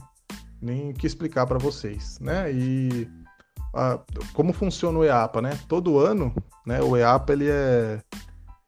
nem 0.61 0.93
que 0.93 1.07
explicar 1.07 1.47
para 1.47 1.59
vocês, 1.59 2.19
né? 2.21 2.53
E 2.53 3.09
a, 3.75 4.01
como 4.35 4.53
funciona 4.53 4.99
o 4.99 5.05
EAPA, 5.05 5.41
né? 5.41 5.59
Todo 5.69 5.99
ano, 5.99 6.35
né? 6.67 6.83
O 6.83 6.97
EAPA 6.97 7.33
ele 7.33 7.49
é 7.49 8.01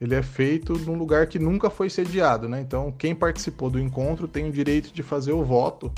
ele 0.01 0.14
é 0.14 0.23
feito 0.23 0.79
num 0.79 0.96
lugar 0.96 1.27
que 1.27 1.38
nunca 1.38 1.68
foi 1.68 1.90
sediado, 1.90 2.49
né? 2.49 2.61
Então, 2.61 2.90
quem 2.90 3.14
participou 3.14 3.68
do 3.68 3.79
encontro 3.79 4.27
tem 4.27 4.49
o 4.49 4.53
direito 4.53 4.94
de 4.94 5.03
fazer 5.03 5.33
o 5.33 5.44
voto 5.44 5.92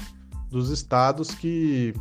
dos 0.51 0.71
estados 0.71 1.33
que 1.33 1.95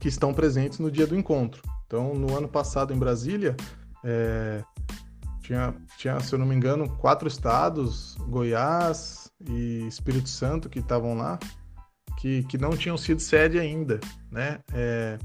que 0.00 0.08
estão 0.08 0.32
presentes 0.32 0.78
no 0.78 0.90
dia 0.90 1.06
do 1.06 1.16
encontro. 1.16 1.62
Então, 1.86 2.14
no 2.14 2.36
ano 2.36 2.48
passado 2.48 2.92
em 2.92 2.98
Brasília, 2.98 3.54
é, 4.02 4.64
tinha, 5.42 5.74
tinha, 5.98 6.18
se 6.20 6.34
eu 6.34 6.38
não 6.38 6.46
me 6.46 6.54
engano, 6.54 6.88
quatro 6.96 7.28
estados, 7.28 8.16
Goiás 8.28 9.30
e 9.48 9.86
Espírito 9.86 10.28
Santo, 10.28 10.68
que 10.70 10.78
estavam 10.78 11.16
lá, 11.16 11.38
que, 12.18 12.44
que 12.44 12.56
não 12.56 12.70
tinham 12.70 12.96
sido 12.96 13.20
sede 13.20 13.58
ainda, 13.58 14.00
né? 14.30 14.60
É, 14.72 15.18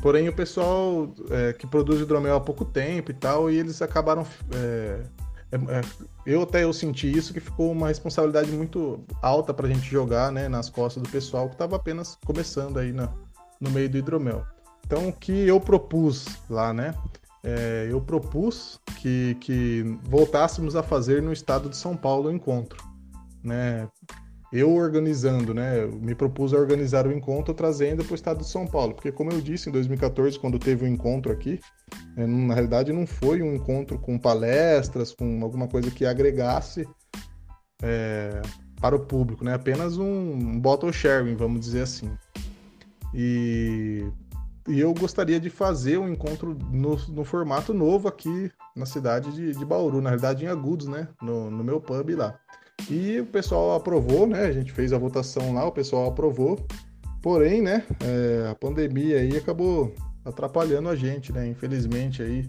porém, 0.00 0.28
o 0.28 0.32
pessoal 0.32 1.12
é, 1.30 1.52
que 1.52 1.66
produz 1.66 2.00
hidromel 2.00 2.36
há 2.36 2.40
pouco 2.40 2.64
tempo 2.64 3.10
e 3.10 3.14
tal, 3.14 3.50
e 3.50 3.58
eles 3.58 3.82
acabaram... 3.82 4.24
É, 4.54 5.02
é, 5.50 5.56
é 5.56 5.80
eu 6.26 6.42
até 6.42 6.62
eu 6.62 6.72
senti 6.74 7.10
isso, 7.10 7.32
que 7.32 7.40
ficou 7.40 7.72
uma 7.72 7.88
responsabilidade 7.88 8.50
muito 8.52 9.02
alta 9.22 9.54
para 9.54 9.66
a 9.66 9.70
gente 9.70 9.90
jogar 9.90 10.30
né, 10.30 10.46
nas 10.46 10.68
costas 10.68 11.02
do 11.02 11.08
pessoal 11.08 11.48
que 11.48 11.54
estava 11.54 11.76
apenas 11.76 12.18
começando 12.26 12.78
aí 12.78 12.92
na, 12.92 13.10
no 13.60 13.70
meio 13.70 13.88
do 13.88 13.98
hidromel. 13.98 14.44
Então, 14.86 15.08
o 15.08 15.12
que 15.12 15.46
eu 15.46 15.60
propus 15.60 16.26
lá, 16.48 16.72
né? 16.72 16.94
É, 17.44 17.86
eu 17.90 18.00
propus 18.00 18.80
que, 19.00 19.36
que 19.40 19.84
voltássemos 20.04 20.74
a 20.74 20.82
fazer 20.82 21.22
no 21.22 21.32
estado 21.32 21.68
de 21.68 21.76
São 21.76 21.96
Paulo 21.96 22.28
o 22.28 22.32
encontro, 22.32 22.82
né? 23.42 23.88
Eu 24.50 24.72
organizando, 24.74 25.52
né? 25.52 25.82
Eu 25.82 25.92
me 25.92 26.14
propus 26.14 26.54
a 26.54 26.56
organizar 26.56 27.06
o 27.06 27.12
encontro 27.12 27.52
trazendo 27.52 28.02
para 28.02 28.12
o 28.12 28.14
estado 28.14 28.38
de 28.38 28.48
São 28.48 28.66
Paulo, 28.66 28.94
porque 28.94 29.12
como 29.12 29.30
eu 29.30 29.40
disse 29.40 29.68
em 29.68 29.72
2014, 29.72 30.38
quando 30.38 30.58
teve 30.58 30.84
o 30.84 30.88
um 30.88 30.90
encontro 30.90 31.30
aqui, 31.30 31.60
né, 32.16 32.26
na 32.26 32.54
realidade 32.54 32.92
não 32.92 33.06
foi 33.06 33.42
um 33.42 33.54
encontro 33.54 33.98
com 33.98 34.18
palestras, 34.18 35.12
com 35.12 35.42
alguma 35.42 35.68
coisa 35.68 35.90
que 35.90 36.06
agregasse 36.06 36.88
é, 37.82 38.40
para 38.80 38.96
o 38.96 39.00
público, 39.00 39.44
né? 39.44 39.54
Apenas 39.54 39.98
um 39.98 40.58
bottle 40.58 40.92
sharing, 40.92 41.36
vamos 41.36 41.60
dizer 41.60 41.82
assim. 41.82 42.10
E, 43.14 44.06
e 44.68 44.80
eu 44.80 44.92
gostaria 44.94 45.40
de 45.40 45.50
fazer 45.50 45.98
um 45.98 46.08
encontro 46.08 46.56
no, 46.70 46.96
no 47.08 47.24
formato 47.24 47.72
novo 47.72 48.08
aqui 48.08 48.50
na 48.76 48.86
cidade 48.86 49.32
de, 49.32 49.52
de 49.52 49.64
Bauru, 49.64 50.00
na 50.00 50.10
realidade 50.10 50.44
em 50.44 50.48
Agudos, 50.48 50.86
né? 50.86 51.08
No, 51.20 51.50
no 51.50 51.64
meu 51.64 51.80
pub 51.80 52.14
lá. 52.14 52.38
E 52.90 53.20
o 53.20 53.26
pessoal 53.26 53.74
aprovou, 53.74 54.26
né? 54.26 54.44
A 54.44 54.52
gente 54.52 54.72
fez 54.72 54.92
a 54.92 54.98
votação 54.98 55.52
lá, 55.52 55.66
o 55.66 55.72
pessoal 55.72 56.08
aprovou. 56.08 56.58
Porém, 57.20 57.60
né? 57.60 57.84
É, 58.00 58.48
a 58.50 58.54
pandemia 58.54 59.18
aí 59.18 59.36
acabou 59.36 59.92
atrapalhando 60.24 60.88
a 60.88 60.94
gente, 60.94 61.32
né? 61.32 61.48
Infelizmente 61.48 62.22
aí, 62.22 62.48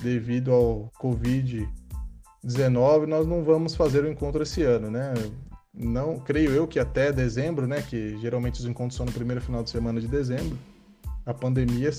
devido 0.00 0.52
ao 0.52 0.90
Covid-19, 1.00 3.06
nós 3.06 3.26
não 3.26 3.42
vamos 3.42 3.74
fazer 3.74 4.04
o 4.04 4.10
encontro 4.10 4.42
esse 4.42 4.62
ano, 4.62 4.90
né? 4.90 5.12
Não 5.80 6.18
creio 6.18 6.50
eu 6.50 6.66
que 6.66 6.78
até 6.78 7.12
dezembro, 7.12 7.66
né, 7.66 7.82
que 7.82 8.18
geralmente 8.18 8.60
os 8.60 8.66
encontros 8.66 8.96
são 8.96 9.06
no 9.06 9.12
primeiro 9.12 9.40
final 9.40 9.62
de 9.62 9.70
semana 9.70 10.00
de 10.00 10.06
dezembro, 10.06 10.56
a 11.24 11.34
pandemia 11.34 11.90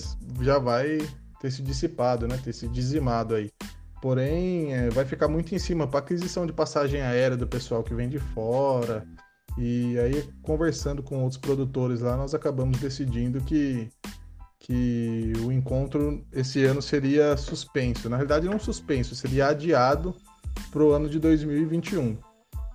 já 0.42 0.58
vai 0.60 1.00
ter 1.40 1.52
se 1.52 1.62
dissipado, 1.62 2.28
né, 2.28 2.40
ter 2.44 2.54
se 2.54 2.68
dizimado 2.68 3.36
aí. 3.36 3.52
Porém, 4.02 4.74
é, 4.74 4.90
vai 4.90 5.06
ficar 5.06 5.28
muito 5.28 5.54
em 5.54 5.60
cima 5.60 5.88
para 5.88 6.00
aquisição 6.00 6.46
de 6.46 6.54
passagem 6.54 7.02
aérea 7.02 7.38
do 7.38 7.48
pessoal 7.48 7.84
que 7.84 7.94
vem 7.94 8.10
de 8.10 8.20
fora. 8.20 9.06
E 9.58 9.98
aí, 10.00 10.28
conversando 10.42 11.04
com 11.04 11.22
outros 11.22 11.40
produtores 11.40 12.02
lá, 12.02 12.18
nós 12.18 12.34
acabamos 12.34 12.80
decidindo 12.80 13.42
que, 13.42 13.90
que 14.60 15.34
o 15.46 15.52
encontro 15.52 16.26
esse 16.32 16.64
ano 16.64 16.82
seria 16.82 17.38
suspenso. 17.38 18.10
Na 18.10 18.18
realidade, 18.18 18.48
não 18.48 18.58
suspenso, 18.58 19.14
seria 19.14 19.48
adiado 19.48 20.16
para 20.72 20.84
o 20.84 20.92
ano 20.92 21.08
de 21.08 21.20
2021. 21.20 22.18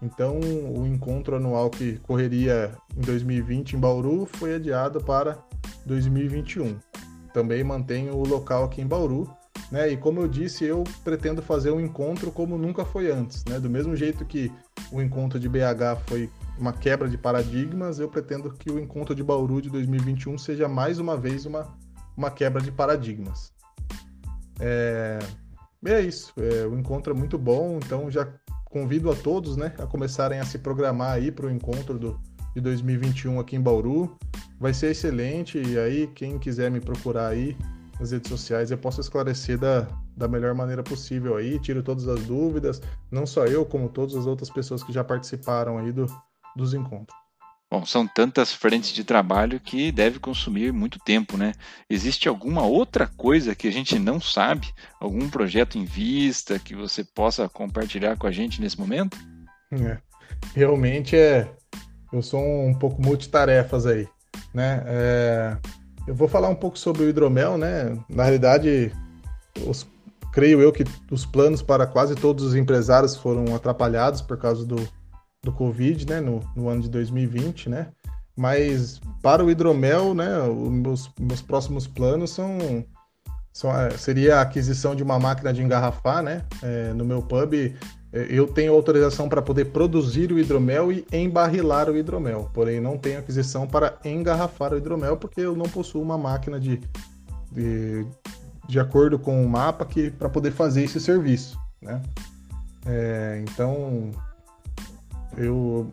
Então, 0.02 0.38
o 0.40 0.86
encontro 0.86 1.36
anual 1.36 1.70
que 1.70 1.98
correria 2.00 2.72
em 2.96 3.00
2020 3.00 3.74
em 3.74 3.78
Bauru 3.78 4.26
foi 4.26 4.54
adiado 4.54 5.00
para 5.02 5.38
2021. 5.86 6.78
Também 7.32 7.64
mantenho 7.64 8.14
o 8.14 8.26
local 8.26 8.64
aqui 8.64 8.82
em 8.82 8.86
Bauru, 8.86 9.30
né? 9.70 9.90
E 9.90 9.96
como 9.96 10.20
eu 10.20 10.28
disse, 10.28 10.64
eu 10.64 10.84
pretendo 11.02 11.42
fazer 11.42 11.70
um 11.70 11.80
encontro 11.80 12.30
como 12.30 12.58
nunca 12.58 12.84
foi 12.84 13.10
antes, 13.10 13.44
né? 13.46 13.58
Do 13.58 13.70
mesmo 13.70 13.96
jeito 13.96 14.24
que 14.24 14.52
o 14.92 15.00
encontro 15.00 15.38
de 15.38 15.48
BH 15.48 16.00
foi 16.06 16.30
uma 16.58 16.72
quebra 16.72 17.08
de 17.08 17.18
paradigmas, 17.18 17.98
eu 17.98 18.08
pretendo 18.08 18.52
que 18.52 18.70
o 18.70 18.78
encontro 18.78 19.14
de 19.14 19.22
Bauru 19.22 19.60
de 19.60 19.70
2021 19.70 20.38
seja 20.38 20.68
mais 20.68 20.98
uma 20.98 21.16
vez 21.16 21.44
uma, 21.46 21.74
uma 22.16 22.30
quebra 22.30 22.62
de 22.62 22.70
paradigmas. 22.70 23.52
É, 24.58 25.18
é 25.84 26.00
isso, 26.00 26.32
é, 26.38 26.66
o 26.66 26.78
encontro 26.78 27.12
é 27.12 27.16
muito 27.16 27.36
bom, 27.36 27.78
então 27.82 28.10
já 28.10 28.26
convido 28.66 29.10
a 29.10 29.16
todos 29.16 29.56
né, 29.56 29.72
a 29.78 29.86
começarem 29.86 30.38
a 30.38 30.44
se 30.44 30.58
programar 30.58 31.12
aí 31.12 31.32
para 31.32 31.46
o 31.46 31.50
encontro 31.50 31.98
do, 31.98 32.20
de 32.54 32.60
2021 32.60 33.40
aqui 33.40 33.56
em 33.56 33.60
Bauru. 33.60 34.16
Vai 34.58 34.74
ser 34.74 34.90
excelente 34.90 35.58
e 35.58 35.78
aí 35.78 36.06
quem 36.08 36.38
quiser 36.38 36.70
me 36.70 36.80
procurar 36.80 37.28
aí 37.28 37.56
nas 37.98 38.10
redes 38.10 38.28
sociais 38.28 38.70
eu 38.70 38.78
posso 38.78 39.00
esclarecer 39.00 39.58
da, 39.58 39.88
da 40.16 40.28
melhor 40.28 40.54
maneira 40.54 40.82
possível 40.82 41.36
aí, 41.36 41.58
tiro 41.58 41.82
todas 41.82 42.08
as 42.08 42.24
dúvidas, 42.24 42.82
não 43.10 43.26
só 43.26 43.46
eu, 43.46 43.64
como 43.64 43.88
todas 43.88 44.14
as 44.14 44.26
outras 44.26 44.50
pessoas 44.50 44.82
que 44.82 44.92
já 44.92 45.02
participaram 45.02 45.78
aí 45.78 45.92
do, 45.92 46.06
dos 46.54 46.74
encontros. 46.74 47.25
Bom, 47.76 47.84
são 47.84 48.06
tantas 48.06 48.54
frentes 48.54 48.90
de 48.90 49.04
trabalho 49.04 49.60
que 49.60 49.92
deve 49.92 50.18
consumir 50.18 50.72
muito 50.72 50.98
tempo, 50.98 51.36
né? 51.36 51.52
Existe 51.90 52.26
alguma 52.26 52.62
outra 52.62 53.06
coisa 53.06 53.54
que 53.54 53.68
a 53.68 53.70
gente 53.70 53.98
não 53.98 54.18
sabe? 54.18 54.72
Algum 54.98 55.28
projeto 55.28 55.76
em 55.76 55.84
vista 55.84 56.58
que 56.58 56.74
você 56.74 57.04
possa 57.04 57.50
compartilhar 57.50 58.16
com 58.16 58.26
a 58.26 58.30
gente 58.30 58.62
nesse 58.62 58.80
momento? 58.80 59.18
É, 59.70 59.98
realmente 60.54 61.16
é. 61.16 61.50
Eu 62.10 62.22
sou 62.22 62.40
um 62.40 62.72
pouco 62.72 63.02
multitarefas 63.02 63.84
aí, 63.84 64.08
né? 64.54 64.82
É, 64.86 65.56
eu 66.08 66.14
vou 66.14 66.28
falar 66.28 66.48
um 66.48 66.54
pouco 66.54 66.78
sobre 66.78 67.02
o 67.02 67.08
hidromel, 67.10 67.58
né? 67.58 67.94
Na 68.08 68.22
realidade, 68.22 68.90
os, 69.66 69.86
creio 70.32 70.62
eu 70.62 70.72
que 70.72 70.84
os 71.10 71.26
planos 71.26 71.60
para 71.60 71.86
quase 71.86 72.14
todos 72.14 72.42
os 72.42 72.54
empresários 72.54 73.14
foram 73.14 73.54
atrapalhados 73.54 74.22
por 74.22 74.38
causa 74.38 74.64
do, 74.64 74.76
do 75.46 75.52
Covid, 75.52 76.06
né, 76.06 76.20
no, 76.20 76.40
no 76.54 76.68
ano 76.68 76.82
de 76.82 76.90
2020, 76.90 77.70
né? 77.70 77.88
Mas 78.36 79.00
para 79.22 79.42
o 79.42 79.50
hidromel, 79.50 80.12
né, 80.12 80.42
os 80.42 80.70
meus, 80.70 81.10
meus 81.18 81.40
próximos 81.40 81.86
planos 81.86 82.30
são, 82.30 82.84
são 83.50 83.70
seria 83.96 84.36
a 84.36 84.40
aquisição 84.42 84.94
de 84.94 85.02
uma 85.02 85.18
máquina 85.18 85.52
de 85.52 85.62
engarrafar, 85.62 86.22
né? 86.22 86.42
É, 86.62 86.92
no 86.92 87.04
meu 87.04 87.22
pub 87.22 87.54
é, 88.12 88.26
eu 88.28 88.46
tenho 88.46 88.74
autorização 88.74 89.28
para 89.28 89.40
poder 89.40 89.66
produzir 89.66 90.30
o 90.32 90.38
hidromel 90.38 90.92
e 90.92 91.06
embarrilar 91.10 91.88
o 91.88 91.96
hidromel, 91.96 92.50
porém 92.52 92.80
não 92.80 92.98
tenho 92.98 93.20
aquisição 93.20 93.66
para 93.66 93.96
engarrafar 94.04 94.74
o 94.74 94.76
hidromel 94.76 95.16
porque 95.16 95.40
eu 95.40 95.56
não 95.56 95.66
possuo 95.66 96.02
uma 96.02 96.18
máquina 96.18 96.60
de, 96.60 96.80
de, 97.50 98.04
de 98.68 98.78
acordo 98.78 99.18
com 99.18 99.42
o 99.42 99.48
mapa 99.48 99.86
que 99.86 100.10
para 100.10 100.28
poder 100.28 100.50
fazer 100.50 100.82
esse 100.82 101.00
serviço, 101.00 101.58
né? 101.80 102.02
É, 102.84 103.42
então 103.42 104.10
eu, 105.36 105.90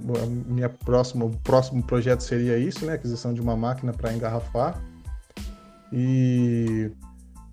minha 0.47 0.69
próxima, 0.69 1.25
o 1.25 1.29
próximo 1.37 1.83
projeto 1.83 2.21
seria 2.21 2.57
isso, 2.57 2.85
né? 2.85 2.93
Aquisição 2.93 3.33
de 3.33 3.41
uma 3.41 3.55
máquina 3.55 3.91
para 3.91 4.13
engarrafar. 4.13 4.81
E 5.91 6.91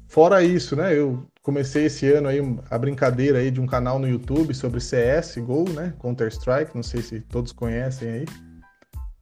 fora 0.08 0.42
isso, 0.42 0.76
né? 0.76 0.96
Eu 0.96 1.26
comecei 1.42 1.86
esse 1.86 2.10
ano 2.12 2.28
aí 2.28 2.40
a 2.70 2.78
brincadeira 2.78 3.38
aí 3.38 3.50
de 3.50 3.60
um 3.60 3.66
canal 3.66 3.98
no 3.98 4.08
YouTube 4.08 4.54
sobre 4.54 4.80
CS, 4.80 5.36
Go, 5.38 5.68
né? 5.68 5.92
Counter 5.98 6.28
Strike, 6.28 6.74
não 6.74 6.82
sei 6.82 7.02
se 7.02 7.20
todos 7.20 7.52
conhecem 7.52 8.08
aí. 8.08 8.24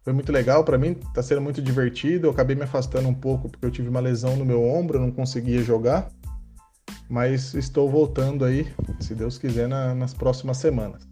Foi 0.03 0.13
muito 0.13 0.33
legal 0.33 0.65
para 0.65 0.79
mim, 0.79 0.95
tá 1.15 1.23
sendo 1.23 1.41
muito 1.41 1.61
divertido. 1.61 2.27
Eu 2.27 2.31
acabei 2.31 2.55
me 2.55 2.63
afastando 2.63 3.09
um 3.09 3.15
pouco 3.15 3.49
porque 3.49 3.65
eu 3.65 3.71
tive 3.71 3.89
uma 3.89 4.01
lesão 4.01 4.37
no 4.37 4.45
meu 4.45 4.63
ombro, 4.63 4.99
eu 4.99 5.03
não 5.03 5.11
conseguia 5.11 5.63
jogar. 5.63 6.11
Mas 7.09 7.55
estou 7.55 7.91
voltando 7.91 8.45
aí, 8.45 8.71
se 9.01 9.15
Deus 9.15 9.39
quiser, 9.39 9.67
na, 9.69 9.95
nas 9.95 10.13
próximas 10.13 10.59
semanas. 10.59 11.08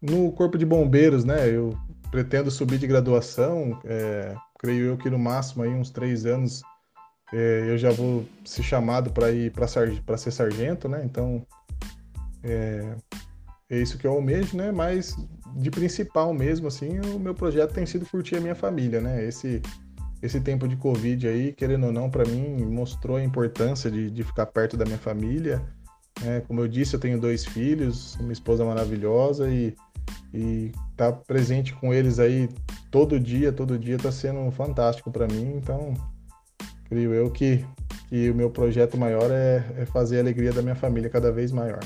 No 0.00 0.32
Corpo 0.32 0.58
de 0.58 0.66
Bombeiros, 0.66 1.24
né? 1.24 1.48
Eu 1.48 1.76
pretendo 2.10 2.50
subir 2.50 2.78
de 2.78 2.86
graduação, 2.86 3.78
é, 3.84 4.34
creio 4.58 4.86
eu 4.86 4.96
que 4.96 5.10
no 5.10 5.18
máximo 5.18 5.64
aí 5.64 5.70
uns 5.70 5.90
três 5.90 6.24
anos 6.24 6.62
é, 7.32 7.66
eu 7.68 7.76
já 7.76 7.90
vou 7.90 8.24
ser 8.44 8.62
chamado 8.62 9.10
para 9.10 9.30
ir 9.32 9.52
para 9.52 9.66
ser 10.16 10.30
sargento, 10.30 10.88
né? 10.88 11.02
Então 11.04 11.46
é, 12.42 12.94
é, 13.68 13.78
isso 13.78 13.98
que 13.98 14.06
eu 14.06 14.12
almejo, 14.12 14.56
né? 14.56 14.70
Mas 14.70 15.16
de 15.56 15.70
principal 15.70 16.32
mesmo, 16.32 16.68
assim, 16.68 17.00
o 17.00 17.18
meu 17.18 17.34
projeto 17.34 17.72
tem 17.72 17.86
sido 17.86 18.06
curtir 18.06 18.36
a 18.36 18.40
minha 18.40 18.54
família, 18.54 19.00
né? 19.00 19.24
Esse 19.24 19.60
esse 20.22 20.40
tempo 20.40 20.66
de 20.66 20.76
Covid 20.76 21.28
aí, 21.28 21.52
querendo 21.52 21.86
ou 21.86 21.92
não, 21.92 22.10
para 22.10 22.24
mim 22.24 22.64
mostrou 22.64 23.18
a 23.18 23.22
importância 23.22 23.90
de, 23.90 24.10
de 24.10 24.24
ficar 24.24 24.46
perto 24.46 24.76
da 24.76 24.84
minha 24.84 24.98
família. 24.98 25.62
É, 26.24 26.40
como 26.40 26.60
eu 26.60 26.68
disse, 26.68 26.96
eu 26.96 27.00
tenho 27.00 27.20
dois 27.20 27.44
filhos, 27.44 28.16
minha 28.18 28.32
esposa 28.32 28.64
maravilhosa 28.64 29.50
e 29.50 29.76
e 30.32 30.72
estar 30.90 31.12
tá 31.12 31.12
presente 31.12 31.74
com 31.74 31.92
eles 31.92 32.18
aí 32.18 32.48
todo 32.90 33.18
dia, 33.20 33.52
todo 33.52 33.78
dia 33.78 33.96
está 33.96 34.12
sendo 34.12 34.50
fantástico 34.50 35.10
para 35.10 35.26
mim. 35.26 35.54
Então, 35.56 35.94
creio 36.88 37.14
eu 37.14 37.30
que, 37.30 37.64
que 38.08 38.30
o 38.30 38.34
meu 38.34 38.50
projeto 38.50 38.96
maior 38.96 39.30
é, 39.30 39.64
é 39.78 39.86
fazer 39.86 40.18
a 40.18 40.20
alegria 40.20 40.52
da 40.52 40.62
minha 40.62 40.76
família 40.76 41.10
cada 41.10 41.32
vez 41.32 41.52
maior. 41.52 41.80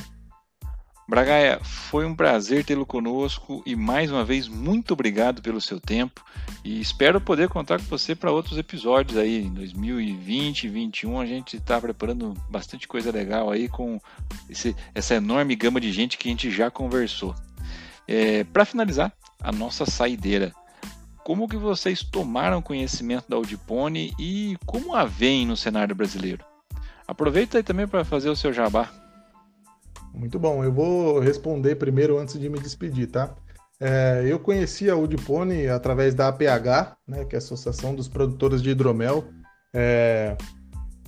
Bragaia, 1.11 1.59
foi 1.65 2.07
um 2.07 2.15
prazer 2.15 2.65
tê-lo 2.65 2.87
conosco 2.87 3.65
e 3.67 3.75
mais 3.75 4.13
uma 4.13 4.25
vez 4.25 4.47
muito 4.47 4.93
obrigado 4.93 5.43
pelo 5.43 5.61
seu 5.61 5.81
tempo 5.81 6.25
e 6.65 6.81
espero 6.81 7.21
poder 7.21 7.49
contar 7.49 7.81
com 7.81 7.87
você 7.87 8.15
para 8.15 8.31
outros 8.31 8.57
episódios 8.57 9.19
aí 9.19 9.43
em 9.43 9.53
2020 9.53 10.63
e 10.63 10.69
2021 10.69 11.21
a 11.21 11.27
gente 11.27 11.57
está 11.57 11.81
preparando 11.81 12.33
bastante 12.49 12.87
coisa 12.87 13.11
legal 13.11 13.51
aí 13.51 13.69
com 13.69 14.01
esse, 14.49 14.77
essa 14.95 15.17
enorme 15.17 15.57
gama 15.57 15.81
de 15.81 15.91
gente 15.91 16.17
que 16.17 16.29
a 16.29 16.31
gente 16.31 16.49
já 16.49 16.71
conversou. 16.71 17.35
É, 18.13 18.43
para 18.43 18.65
finalizar, 18.65 19.13
a 19.41 19.53
nossa 19.53 19.87
saideira. 19.87 20.53
Como 21.23 21.49
que 21.49 21.57
vocês 21.57 22.03
tomaram 22.03 22.61
conhecimento 22.61 23.27
da 23.29 23.37
Audipone 23.37 24.13
e 24.19 24.59
como 24.67 24.97
a 24.97 25.05
veem 25.05 25.47
no 25.47 25.57
cenário 25.57 25.95
brasileiro? 25.95 26.45
Aproveita 27.07 27.59
aí 27.59 27.63
também 27.63 27.87
para 27.87 28.05
fazer 28.05 28.29
o 28.29 28.35
seu 28.35 28.53
jabá. 28.53 28.91
Muito 30.13 30.41
bom, 30.41 30.65
eu 30.65 30.73
vou 30.73 31.21
responder 31.21 31.77
primeiro 31.77 32.19
antes 32.19 32.37
de 32.37 32.49
me 32.49 32.59
despedir, 32.59 33.07
tá? 33.07 33.33
É, 33.79 34.25
eu 34.27 34.41
conheci 34.41 34.91
a 34.91 34.97
Udipone 34.97 35.69
através 35.69 36.13
da 36.13 36.27
APH, 36.27 36.97
né, 37.07 37.25
que 37.25 37.37
é 37.37 37.39
a 37.39 37.39
Associação 37.39 37.95
dos 37.95 38.09
Produtores 38.09 38.61
de 38.61 38.71
Hidromel. 38.71 39.25
É, 39.73 40.37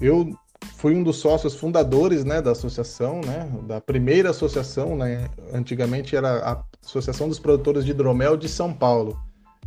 eu 0.01 0.33
fui 0.77 0.95
um 0.95 1.03
dos 1.03 1.17
sócios 1.17 1.55
fundadores 1.55 2.25
né, 2.25 2.43
da 2.43 2.53
associação, 2.53 3.21
né, 3.21 3.49
da 3.63 3.81
primeira 3.81 4.31
associação, 4.31 4.97
né, 4.97 5.29
antigamente 5.53 6.17
era 6.17 6.39
a 6.39 6.65
Associação 6.85 7.29
dos 7.29 7.39
Produtores 7.39 7.85
de 7.85 7.93
Hidromel 7.93 8.37
de 8.37 8.49
São 8.49 8.73
Paulo. 8.73 9.17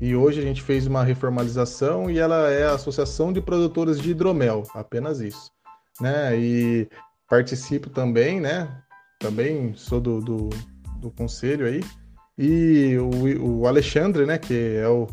E 0.02 0.14
hoje 0.14 0.42
a 0.42 0.44
gente 0.44 0.62
fez 0.62 0.86
uma 0.86 1.04
reformalização 1.04 2.12
e 2.12 2.20
ela 2.20 2.50
é 2.50 2.66
a 2.66 2.74
Associação 2.74 3.32
de 3.32 3.42
Produtores 3.42 4.00
de 4.00 4.12
Hidromel, 4.12 4.64
apenas 4.74 5.22
isso. 5.22 5.50
Né? 6.02 6.38
E 6.38 6.90
participo 7.30 7.90
também, 7.90 8.42
né? 8.42 8.70
Também 9.18 9.74
sou 9.76 10.02
do, 10.02 10.20
do, 10.20 10.50
do 10.98 11.10
conselho 11.12 11.66
aí. 11.66 11.82
E 12.38 12.98
o, 12.98 13.62
o 13.62 13.68
Alexandre, 13.68 14.26
né, 14.26 14.38
que 14.38 14.76
é 14.76 14.88
o 14.90 15.08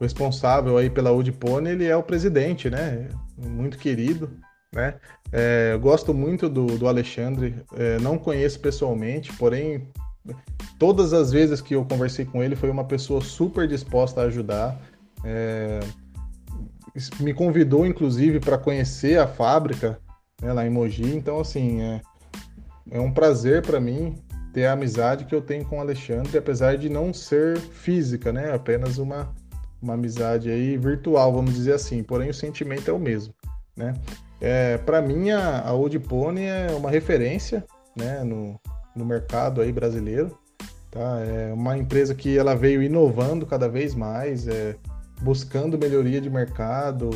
responsável 0.00 0.78
aí 0.78 0.88
pela 0.88 1.10
Udipone, 1.10 1.70
ele 1.70 1.86
é 1.86 1.96
o 1.96 2.02
presidente, 2.04 2.70
né? 2.70 3.08
Muito 3.36 3.76
querido 3.76 4.30
né? 4.72 4.94
É, 5.32 5.72
eu 5.74 5.80
gosto 5.80 6.14
muito 6.14 6.48
do, 6.48 6.78
do 6.78 6.88
Alexandre, 6.88 7.54
é, 7.76 7.98
não 7.98 8.16
conheço 8.16 8.58
pessoalmente, 8.60 9.32
porém, 9.34 9.88
todas 10.78 11.12
as 11.12 11.30
vezes 11.30 11.60
que 11.60 11.74
eu 11.74 11.84
conversei 11.84 12.24
com 12.24 12.42
ele, 12.42 12.56
foi 12.56 12.70
uma 12.70 12.84
pessoa 12.84 13.20
super 13.20 13.68
disposta 13.68 14.22
a 14.22 14.24
ajudar. 14.24 14.80
É, 15.24 15.80
me 17.20 17.34
convidou, 17.34 17.86
inclusive, 17.86 18.40
para 18.40 18.58
conhecer 18.58 19.18
a 19.18 19.26
fábrica 19.26 19.98
né, 20.42 20.52
lá 20.52 20.66
em 20.66 20.70
Mogi. 20.70 21.14
Então, 21.14 21.40
assim, 21.40 21.80
é, 21.82 22.00
é 22.90 23.00
um 23.00 23.12
prazer 23.12 23.62
para 23.62 23.78
mim 23.78 24.16
ter 24.52 24.66
a 24.66 24.72
amizade 24.72 25.24
que 25.24 25.34
eu 25.34 25.42
tenho 25.42 25.64
com 25.64 25.78
o 25.78 25.80
Alexandre, 25.80 26.36
apesar 26.38 26.76
de 26.76 26.88
não 26.88 27.12
ser 27.12 27.58
física, 27.58 28.32
né? 28.32 28.52
Apenas 28.52 28.98
uma, 28.98 29.32
uma 29.80 29.94
amizade 29.94 30.50
aí 30.50 30.76
virtual, 30.76 31.32
vamos 31.32 31.54
dizer 31.54 31.74
assim. 31.74 32.02
Porém, 32.02 32.30
o 32.30 32.34
sentimento 32.34 32.90
é 32.90 32.92
o 32.92 32.98
mesmo, 32.98 33.34
né? 33.76 33.94
É, 34.40 34.78
para 34.78 35.02
mim, 35.02 35.30
a, 35.30 35.60
a 35.60 35.72
Old 35.72 35.98
Pony 36.00 36.44
é 36.44 36.68
uma 36.76 36.90
referência 36.90 37.64
né, 37.96 38.22
no, 38.22 38.58
no 38.94 39.04
mercado 39.04 39.60
aí 39.60 39.72
brasileiro. 39.72 40.38
Tá? 40.90 41.20
É 41.20 41.52
uma 41.52 41.76
empresa 41.76 42.14
que 42.14 42.38
ela 42.38 42.54
veio 42.54 42.82
inovando 42.82 43.44
cada 43.44 43.68
vez 43.68 43.94
mais, 43.94 44.46
é, 44.46 44.76
buscando 45.20 45.78
melhoria 45.78 46.20
de 46.20 46.30
mercado, 46.30 47.10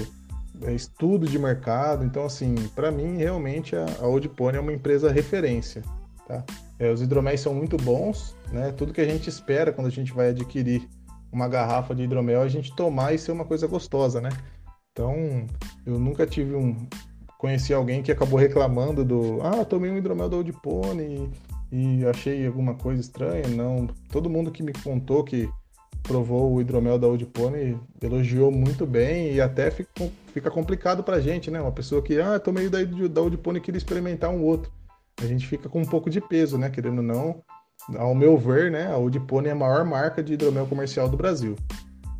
é, 0.63 0.73
estudo 0.73 1.27
de 1.27 1.39
mercado. 1.39 2.05
Então, 2.05 2.25
assim, 2.25 2.55
para 2.75 2.91
mim, 2.91 3.17
realmente, 3.17 3.77
a, 3.77 3.87
a 4.01 4.07
Old 4.07 4.29
Pony 4.31 4.59
é 4.59 4.61
uma 4.61 4.73
empresa 4.73 5.11
referência. 5.11 5.83
Tá? 6.27 6.45
É, 6.79 6.91
os 6.91 7.01
hidroméis 7.01 7.41
são 7.41 7.55
muito 7.55 7.77
bons, 7.77 8.37
né? 8.51 8.73
tudo 8.73 8.93
que 8.93 9.01
a 9.01 9.09
gente 9.09 9.29
espera 9.29 9.73
quando 9.73 9.87
a 9.87 9.91
gente 9.91 10.13
vai 10.13 10.31
adquirir 10.31 10.89
uma 11.33 11.49
garrafa 11.49 11.95
de 11.95 12.03
hidromel, 12.03 12.43
a 12.43 12.49
gente 12.49 12.75
tomar 12.77 13.15
e 13.15 13.19
ser 13.19 13.33
uma 13.33 13.45
coisa 13.45 13.67
gostosa, 13.67 14.21
né? 14.21 14.29
Então, 14.93 15.47
eu 15.87 15.99
nunca 15.99 16.27
tive 16.27 16.55
um, 16.55 16.87
conheci 17.42 17.74
alguém 17.74 18.05
que 18.05 18.12
acabou 18.12 18.38
reclamando 18.38 19.05
do 19.05 19.40
ah, 19.42 19.64
tomei 19.64 19.90
um 19.90 19.96
hidromel 19.96 20.28
da 20.28 20.37
Old 20.37 20.52
Pony 20.62 21.28
e, 21.72 22.07
achei 22.07 22.46
alguma 22.46 22.74
coisa 22.74 23.00
estranha. 23.00 23.48
Não, 23.48 23.88
todo 24.12 24.31
mundo 24.31 24.52
que 24.52 24.62
me 24.62 24.72
contou 24.72 25.24
que 25.24 25.50
provou 26.05 26.55
o 26.55 26.61
hidromel 26.61 27.00
da 27.00 27.09
Old 27.09 27.26
Pony 27.26 27.76
elogiou 28.00 28.52
muito 28.52 28.87
bem 28.87 29.33
e 29.33 29.40
até 29.40 29.72
fica, 29.72 29.90
fica 30.33 30.50
complicado 30.52 31.02
pra 31.02 31.20
gente, 31.20 31.50
né? 31.50 31.61
Uma 31.61 31.72
pessoa 31.72 32.00
que, 32.00 32.20
ah, 32.20 32.38
tomei 32.38 32.68
da, 32.68 32.78
da 32.85 33.20
Old 33.20 33.37
Pony 33.38 33.59
e 33.59 33.61
queria 33.61 33.78
experimentar 33.78 34.31
um 34.31 34.44
outro. 34.44 34.70
A 35.20 35.26
gente 35.26 35.44
fica 35.44 35.68
com 35.68 35.81
um 35.81 35.87
pouco 35.87 36.09
de 36.09 36.20
peso, 36.20 36.57
né? 36.57 36.70
Querendo 36.70 36.98
ou 36.98 37.02
não, 37.02 37.42
ao 37.98 38.14
meu 38.14 38.38
ver, 38.38 38.70
né? 38.70 38.87
A 38.87 38.96
Old 38.96 39.18
Pony 39.18 39.48
é 39.48 39.52
a 39.52 39.57
maior 39.57 39.85
marca 39.85 40.22
de 40.22 40.35
hidromel 40.35 40.68
comercial 40.68 41.09
do 41.09 41.16
Brasil, 41.16 41.57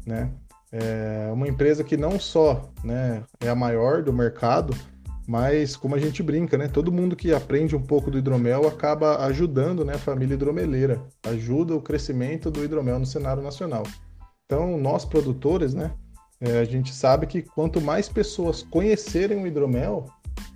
né? 0.04 0.32
É 0.72 1.30
uma 1.32 1.46
empresa 1.46 1.85
que 1.85 1.96
não 1.96 2.18
só 2.18 2.72
né, 2.82 3.22
é 3.38 3.48
a 3.50 3.54
maior 3.54 4.02
do 4.02 4.11
mercado, 4.11 4.74
mas 5.26 5.76
como 5.76 5.94
a 5.94 5.98
gente 5.98 6.22
brinca, 6.22 6.58
né? 6.58 6.68
Todo 6.68 6.92
mundo 6.92 7.16
que 7.16 7.32
aprende 7.32 7.76
um 7.76 7.82
pouco 7.82 8.11
do 8.11 8.18
hidromel 8.18 8.66
acaba 8.66 9.24
ajudando 9.26 9.85
né, 9.85 9.94
a 9.94 9.98
família 9.98 10.35
hidromeleira, 10.35 11.00
ajuda 11.24 11.74
o 11.74 11.82
crescimento 11.82 12.50
do 12.50 12.64
hidromel 12.64 12.98
no 12.98 13.06
cenário 13.06 13.42
nacional. 13.42 13.85
Então, 14.46 14.76
nós 14.76 15.04
produtores, 15.04 15.74
né? 15.74 15.92
É, 16.40 16.58
a 16.58 16.64
gente 16.64 16.92
sabe 16.92 17.26
que 17.26 17.42
quanto 17.42 17.80
mais 17.80 18.08
pessoas 18.08 18.62
conhecerem 18.64 19.40
o 19.40 19.46
hidromel, 19.46 20.06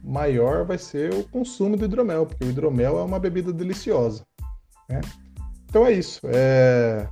maior 0.03 0.65
vai 0.65 0.79
ser 0.79 1.15
o 1.15 1.25
consumo 1.25 1.77
do 1.77 1.85
hidromel, 1.85 2.27
porque 2.27 2.45
o 2.45 2.49
hidromel 2.49 2.99
é 2.99 3.03
uma 3.03 3.21
bebida 3.21 3.53
deliciosa. 3.53 4.25
Né? 4.89 5.01
Então 5.69 5.87
é 5.87 5.93
isso. 5.93 6.21
É... 6.25 7.09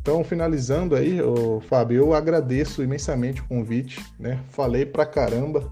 Então, 0.00 0.22
finalizando 0.24 0.94
aí, 0.94 1.20
ô, 1.20 1.60
Fábio, 1.60 1.98
eu 1.98 2.14
agradeço 2.14 2.82
imensamente 2.82 3.40
o 3.40 3.48
convite, 3.48 4.02
né? 4.18 4.42
Falei 4.50 4.86
pra 4.86 5.04
caramba, 5.04 5.70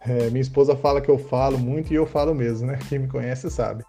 é, 0.00 0.30
minha 0.30 0.40
esposa 0.40 0.74
fala 0.74 1.00
que 1.00 1.10
eu 1.10 1.18
falo 1.18 1.58
muito 1.58 1.92
e 1.92 1.96
eu 1.96 2.06
falo 2.06 2.34
mesmo, 2.34 2.66
né? 2.66 2.78
Quem 2.88 2.98
me 2.98 3.08
conhece 3.08 3.50
sabe. 3.50 3.84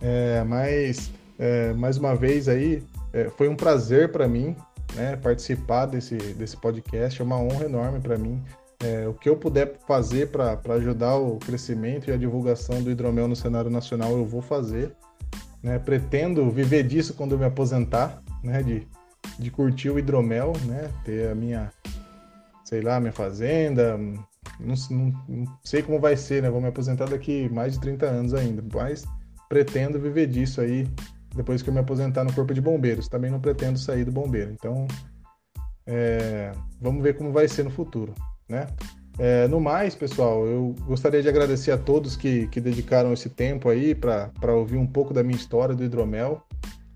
É, 0.00 0.44
mas, 0.44 1.10
é, 1.38 1.72
mais 1.72 1.96
uma 1.96 2.14
vez 2.14 2.48
aí, 2.48 2.82
é, 3.12 3.30
foi 3.30 3.48
um 3.48 3.56
prazer 3.56 4.12
para 4.12 4.28
mim 4.28 4.54
né, 4.94 5.16
participar 5.16 5.86
desse, 5.86 6.16
desse 6.16 6.56
podcast, 6.56 7.20
é 7.20 7.24
uma 7.24 7.38
honra 7.38 7.64
enorme 7.64 8.00
para 8.00 8.18
mim. 8.18 8.42
É, 8.80 9.08
o 9.08 9.14
que 9.14 9.28
eu 9.28 9.36
puder 9.36 9.78
fazer 9.86 10.28
para 10.28 10.60
ajudar 10.74 11.16
o 11.16 11.38
crescimento 11.38 12.10
e 12.10 12.12
a 12.12 12.16
divulgação 12.16 12.82
do 12.82 12.90
hidromel 12.90 13.26
no 13.26 13.34
cenário 13.34 13.70
nacional, 13.70 14.12
eu 14.12 14.26
vou 14.26 14.42
fazer. 14.42 14.92
Né? 15.62 15.78
Pretendo 15.78 16.50
viver 16.50 16.82
disso 16.82 17.14
quando 17.14 17.32
eu 17.32 17.38
me 17.38 17.46
aposentar, 17.46 18.22
né? 18.44 18.62
de, 18.62 18.86
de 19.38 19.50
curtir 19.50 19.88
o 19.88 19.98
hidromel, 19.98 20.52
né? 20.66 20.90
ter 21.04 21.30
a 21.30 21.34
minha, 21.34 21.72
sei 22.64 22.82
lá, 22.82 23.00
minha 23.00 23.12
fazenda, 23.12 23.98
não, 24.60 24.74
não, 24.90 25.24
não, 25.28 25.58
sei 25.64 25.82
como 25.82 26.00
vai 26.00 26.16
ser, 26.16 26.42
né? 26.42 26.50
Vou 26.50 26.60
me 26.60 26.68
aposentar 26.68 27.06
daqui 27.06 27.48
mais 27.52 27.74
de 27.74 27.80
30 27.80 28.06
anos 28.06 28.34
ainda, 28.34 28.64
mas 28.72 29.04
pretendo 29.48 30.00
viver 30.00 30.26
disso 30.26 30.60
aí 30.60 30.86
depois 31.34 31.62
que 31.62 31.68
eu 31.68 31.74
me 31.74 31.80
aposentar 31.80 32.24
no 32.24 32.32
Corpo 32.32 32.54
de 32.54 32.60
Bombeiros. 32.60 33.08
Também 33.08 33.30
não 33.30 33.40
pretendo 33.40 33.78
sair 33.78 34.04
do 34.04 34.12
bombeiro. 34.12 34.52
Então, 34.52 34.86
é, 35.86 36.52
vamos 36.80 37.02
ver 37.02 37.16
como 37.16 37.32
vai 37.32 37.46
ser 37.46 37.62
no 37.62 37.70
futuro, 37.70 38.14
né? 38.48 38.66
É, 39.18 39.48
no 39.48 39.60
mais, 39.60 39.94
pessoal, 39.94 40.46
eu 40.46 40.74
gostaria 40.86 41.22
de 41.22 41.28
agradecer 41.28 41.70
a 41.70 41.78
todos 41.78 42.16
que, 42.16 42.48
que 42.48 42.60
dedicaram 42.60 43.12
esse 43.12 43.30
tempo 43.30 43.68
aí 43.70 43.94
para 43.94 44.54
ouvir 44.54 44.76
um 44.76 44.86
pouco 44.86 45.14
da 45.14 45.22
minha 45.22 45.36
história 45.36 45.74
do 45.74 45.84
hidromel. 45.84 46.42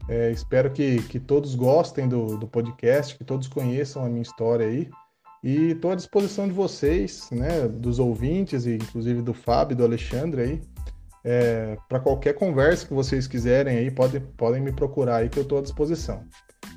É, 0.09 0.31
espero 0.31 0.70
que, 0.70 1.01
que 1.03 1.18
todos 1.18 1.55
gostem 1.55 2.09
do, 2.09 2.37
do 2.37 2.46
podcast, 2.46 3.16
que 3.16 3.25
todos 3.25 3.49
conheçam 3.49 4.05
a 4.05 4.09
minha 4.09 4.23
história 4.23 4.66
aí. 4.66 4.90
E 5.42 5.70
estou 5.70 5.90
à 5.90 5.94
disposição 5.94 6.46
de 6.46 6.53
vocês, 6.53 7.29
né, 7.31 7.66
dos 7.66 7.98
ouvintes, 7.98 8.66
e 8.66 8.74
inclusive 8.74 9.22
do 9.22 9.33
Fábio 9.35 9.76
do 9.76 9.85
Alexandre 9.85 10.42
aí, 10.42 10.62
É, 11.22 11.76
para 11.87 12.00
qualquer 12.00 12.33
conversa 12.33 12.87
que 12.87 12.94
vocês 12.94 13.26
quiserem 13.26 13.76
aí, 13.76 13.90
podem, 13.90 14.22
podem 14.38 14.62
me 14.62 14.72
procurar 14.72 15.16
aí 15.16 15.29
que 15.29 15.38
eu 15.38 15.42
estou 15.42 15.59
à 15.59 15.61
disposição. 15.61 16.24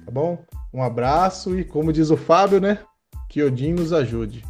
Tá 0.06 0.12
bom? 0.12 0.38
Um 0.74 0.84
abraço 0.84 1.58
e, 1.58 1.64
como 1.64 1.94
diz 1.94 2.10
o 2.10 2.18
Fábio, 2.18 2.60
né? 2.60 2.80
Que 3.30 3.42
Odin 3.42 3.72
nos 3.72 3.94
ajude. 3.94 4.44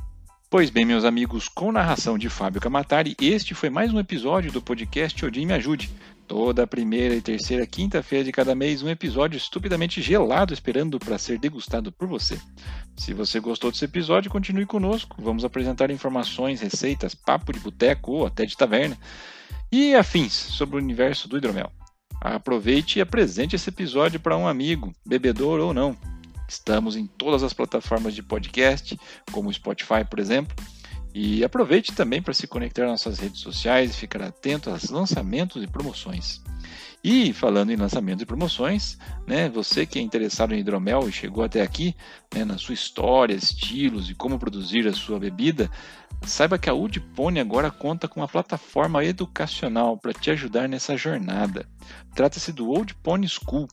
Pois 0.50 0.72
bem, 0.72 0.84
meus 0.84 1.06
amigos, 1.06 1.48
com 1.48 1.72
narração 1.72 2.18
de 2.18 2.28
Fábio 2.28 2.60
Camatari, 2.60 3.16
este 3.22 3.54
foi 3.54 3.70
mais 3.70 3.94
um 3.94 4.00
episódio 4.00 4.52
do 4.52 4.64
podcast 4.64 5.24
Odin 5.24 5.46
Me 5.46 5.54
Ajude. 5.54 5.92
Toda 6.28 6.66
primeira 6.66 7.14
e 7.14 7.22
terceira 7.22 7.68
quinta-feira 7.68 8.24
de 8.26 8.32
cada 8.32 8.56
mês, 8.56 8.82
um 8.82 8.90
episódio 8.90 9.38
estupidamente 9.38 10.02
gelado 10.02 10.54
esperando 10.54 10.98
para 10.98 11.20
ser 11.20 11.38
degustado 11.38 11.92
por 11.92 12.08
você. 12.08 12.40
Se 12.96 13.14
você 13.14 13.40
gostou 13.40 13.72
desse 13.72 13.86
episódio, 13.86 14.32
continue 14.32 14.66
conosco. 14.66 15.16
Vamos 15.22 15.44
apresentar 15.44 15.92
informações, 15.92 16.62
receitas, 16.62 17.16
papo 17.16 17.52
de 17.52 17.60
boteco 17.60 18.12
ou 18.12 18.26
até 18.26 18.46
de 18.46 18.56
taverna 18.56 18.98
e 19.72 19.96
afins 19.96 20.34
sobre 20.34 20.76
o 20.76 20.80
universo 20.80 21.28
do 21.28 21.38
hidromel. 21.38 21.72
Aproveite 22.22 23.00
e 23.00 23.02
apresente 23.02 23.56
esse 23.56 23.70
episódio 23.70 24.20
para 24.20 24.38
um 24.38 24.48
amigo, 24.48 24.94
bebedor 25.06 25.60
ou 25.60 25.74
não. 25.74 25.98
Estamos 26.48 26.96
em 26.96 27.08
todas 27.08 27.42
as 27.42 27.54
plataformas 27.54 28.14
de 28.14 28.22
podcast, 28.22 28.98
como 29.32 29.50
o 29.50 29.54
Spotify, 29.54 30.06
por 30.08 30.20
exemplo. 30.20 30.56
E 31.14 31.44
aproveite 31.44 31.92
também 31.92 32.22
para 32.22 32.34
se 32.34 32.48
conectar 32.48 32.86
às 32.86 32.92
nossas 32.92 33.20
redes 33.20 33.42
sociais 33.42 33.92
e 33.92 33.98
ficar 33.98 34.22
atento 34.22 34.70
aos 34.70 34.90
lançamentos 34.90 35.64
e 35.64 35.68
promoções. 35.68 36.42
E 37.04 37.34
falando 37.34 37.70
em 37.72 37.76
lançamentos 37.76 38.22
e 38.22 38.26
promoções, 38.26 38.98
né, 39.28 39.50
você 39.50 39.86
que 39.86 40.00
é 40.00 40.02
interessado 40.02 40.54
em 40.54 40.60
hidromel 40.60 41.10
e 41.10 41.12
chegou 41.12 41.44
até 41.44 41.62
aqui, 41.62 41.94
né, 42.34 42.46
na 42.46 42.58
sua 42.58 42.74
história, 42.74 43.36
estilos 43.36 44.10
e 44.10 44.16
como 44.16 44.40
produzir 44.40 44.88
a 44.88 44.94
sua 44.94 45.20
bebida, 45.20 45.70
saiba 46.26 46.58
que 46.58 46.70
a 46.70 46.74
Udipone 46.74 47.42
agora 47.42 47.70
conta 47.70 48.08
com 48.08 48.22
uma 48.22 48.28
plataforma 48.28 49.04
educacional 49.04 49.98
para 49.98 50.14
te 50.14 50.32
ajudar 50.32 50.70
nessa 50.70 50.96
jornada. 50.96 51.68
Trata-se 52.16 52.54
do 52.54 52.70
Old 52.70 52.96
Pony 52.96 53.28
School. 53.28 53.68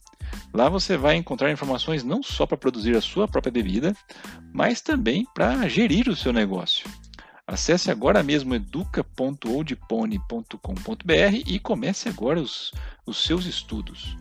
Lá 0.52 0.68
você 0.68 0.96
vai 0.96 1.14
encontrar 1.14 1.52
informações 1.52 2.02
não 2.02 2.24
só 2.24 2.46
para 2.46 2.56
produzir 2.56 2.96
a 2.96 3.00
sua 3.00 3.28
própria 3.28 3.52
bebida, 3.52 3.94
mas 4.52 4.80
também 4.80 5.24
para 5.32 5.68
gerir 5.68 6.08
o 6.08 6.16
seu 6.16 6.32
negócio. 6.32 6.84
Acesse 7.50 7.90
agora 7.90 8.22
mesmo 8.22 8.54
educa.oldpony.com.br 8.54 11.42
e 11.44 11.58
comece 11.58 12.08
agora 12.08 12.40
os, 12.40 12.72
os 13.04 13.24
seus 13.24 13.44
estudos. 13.44 14.16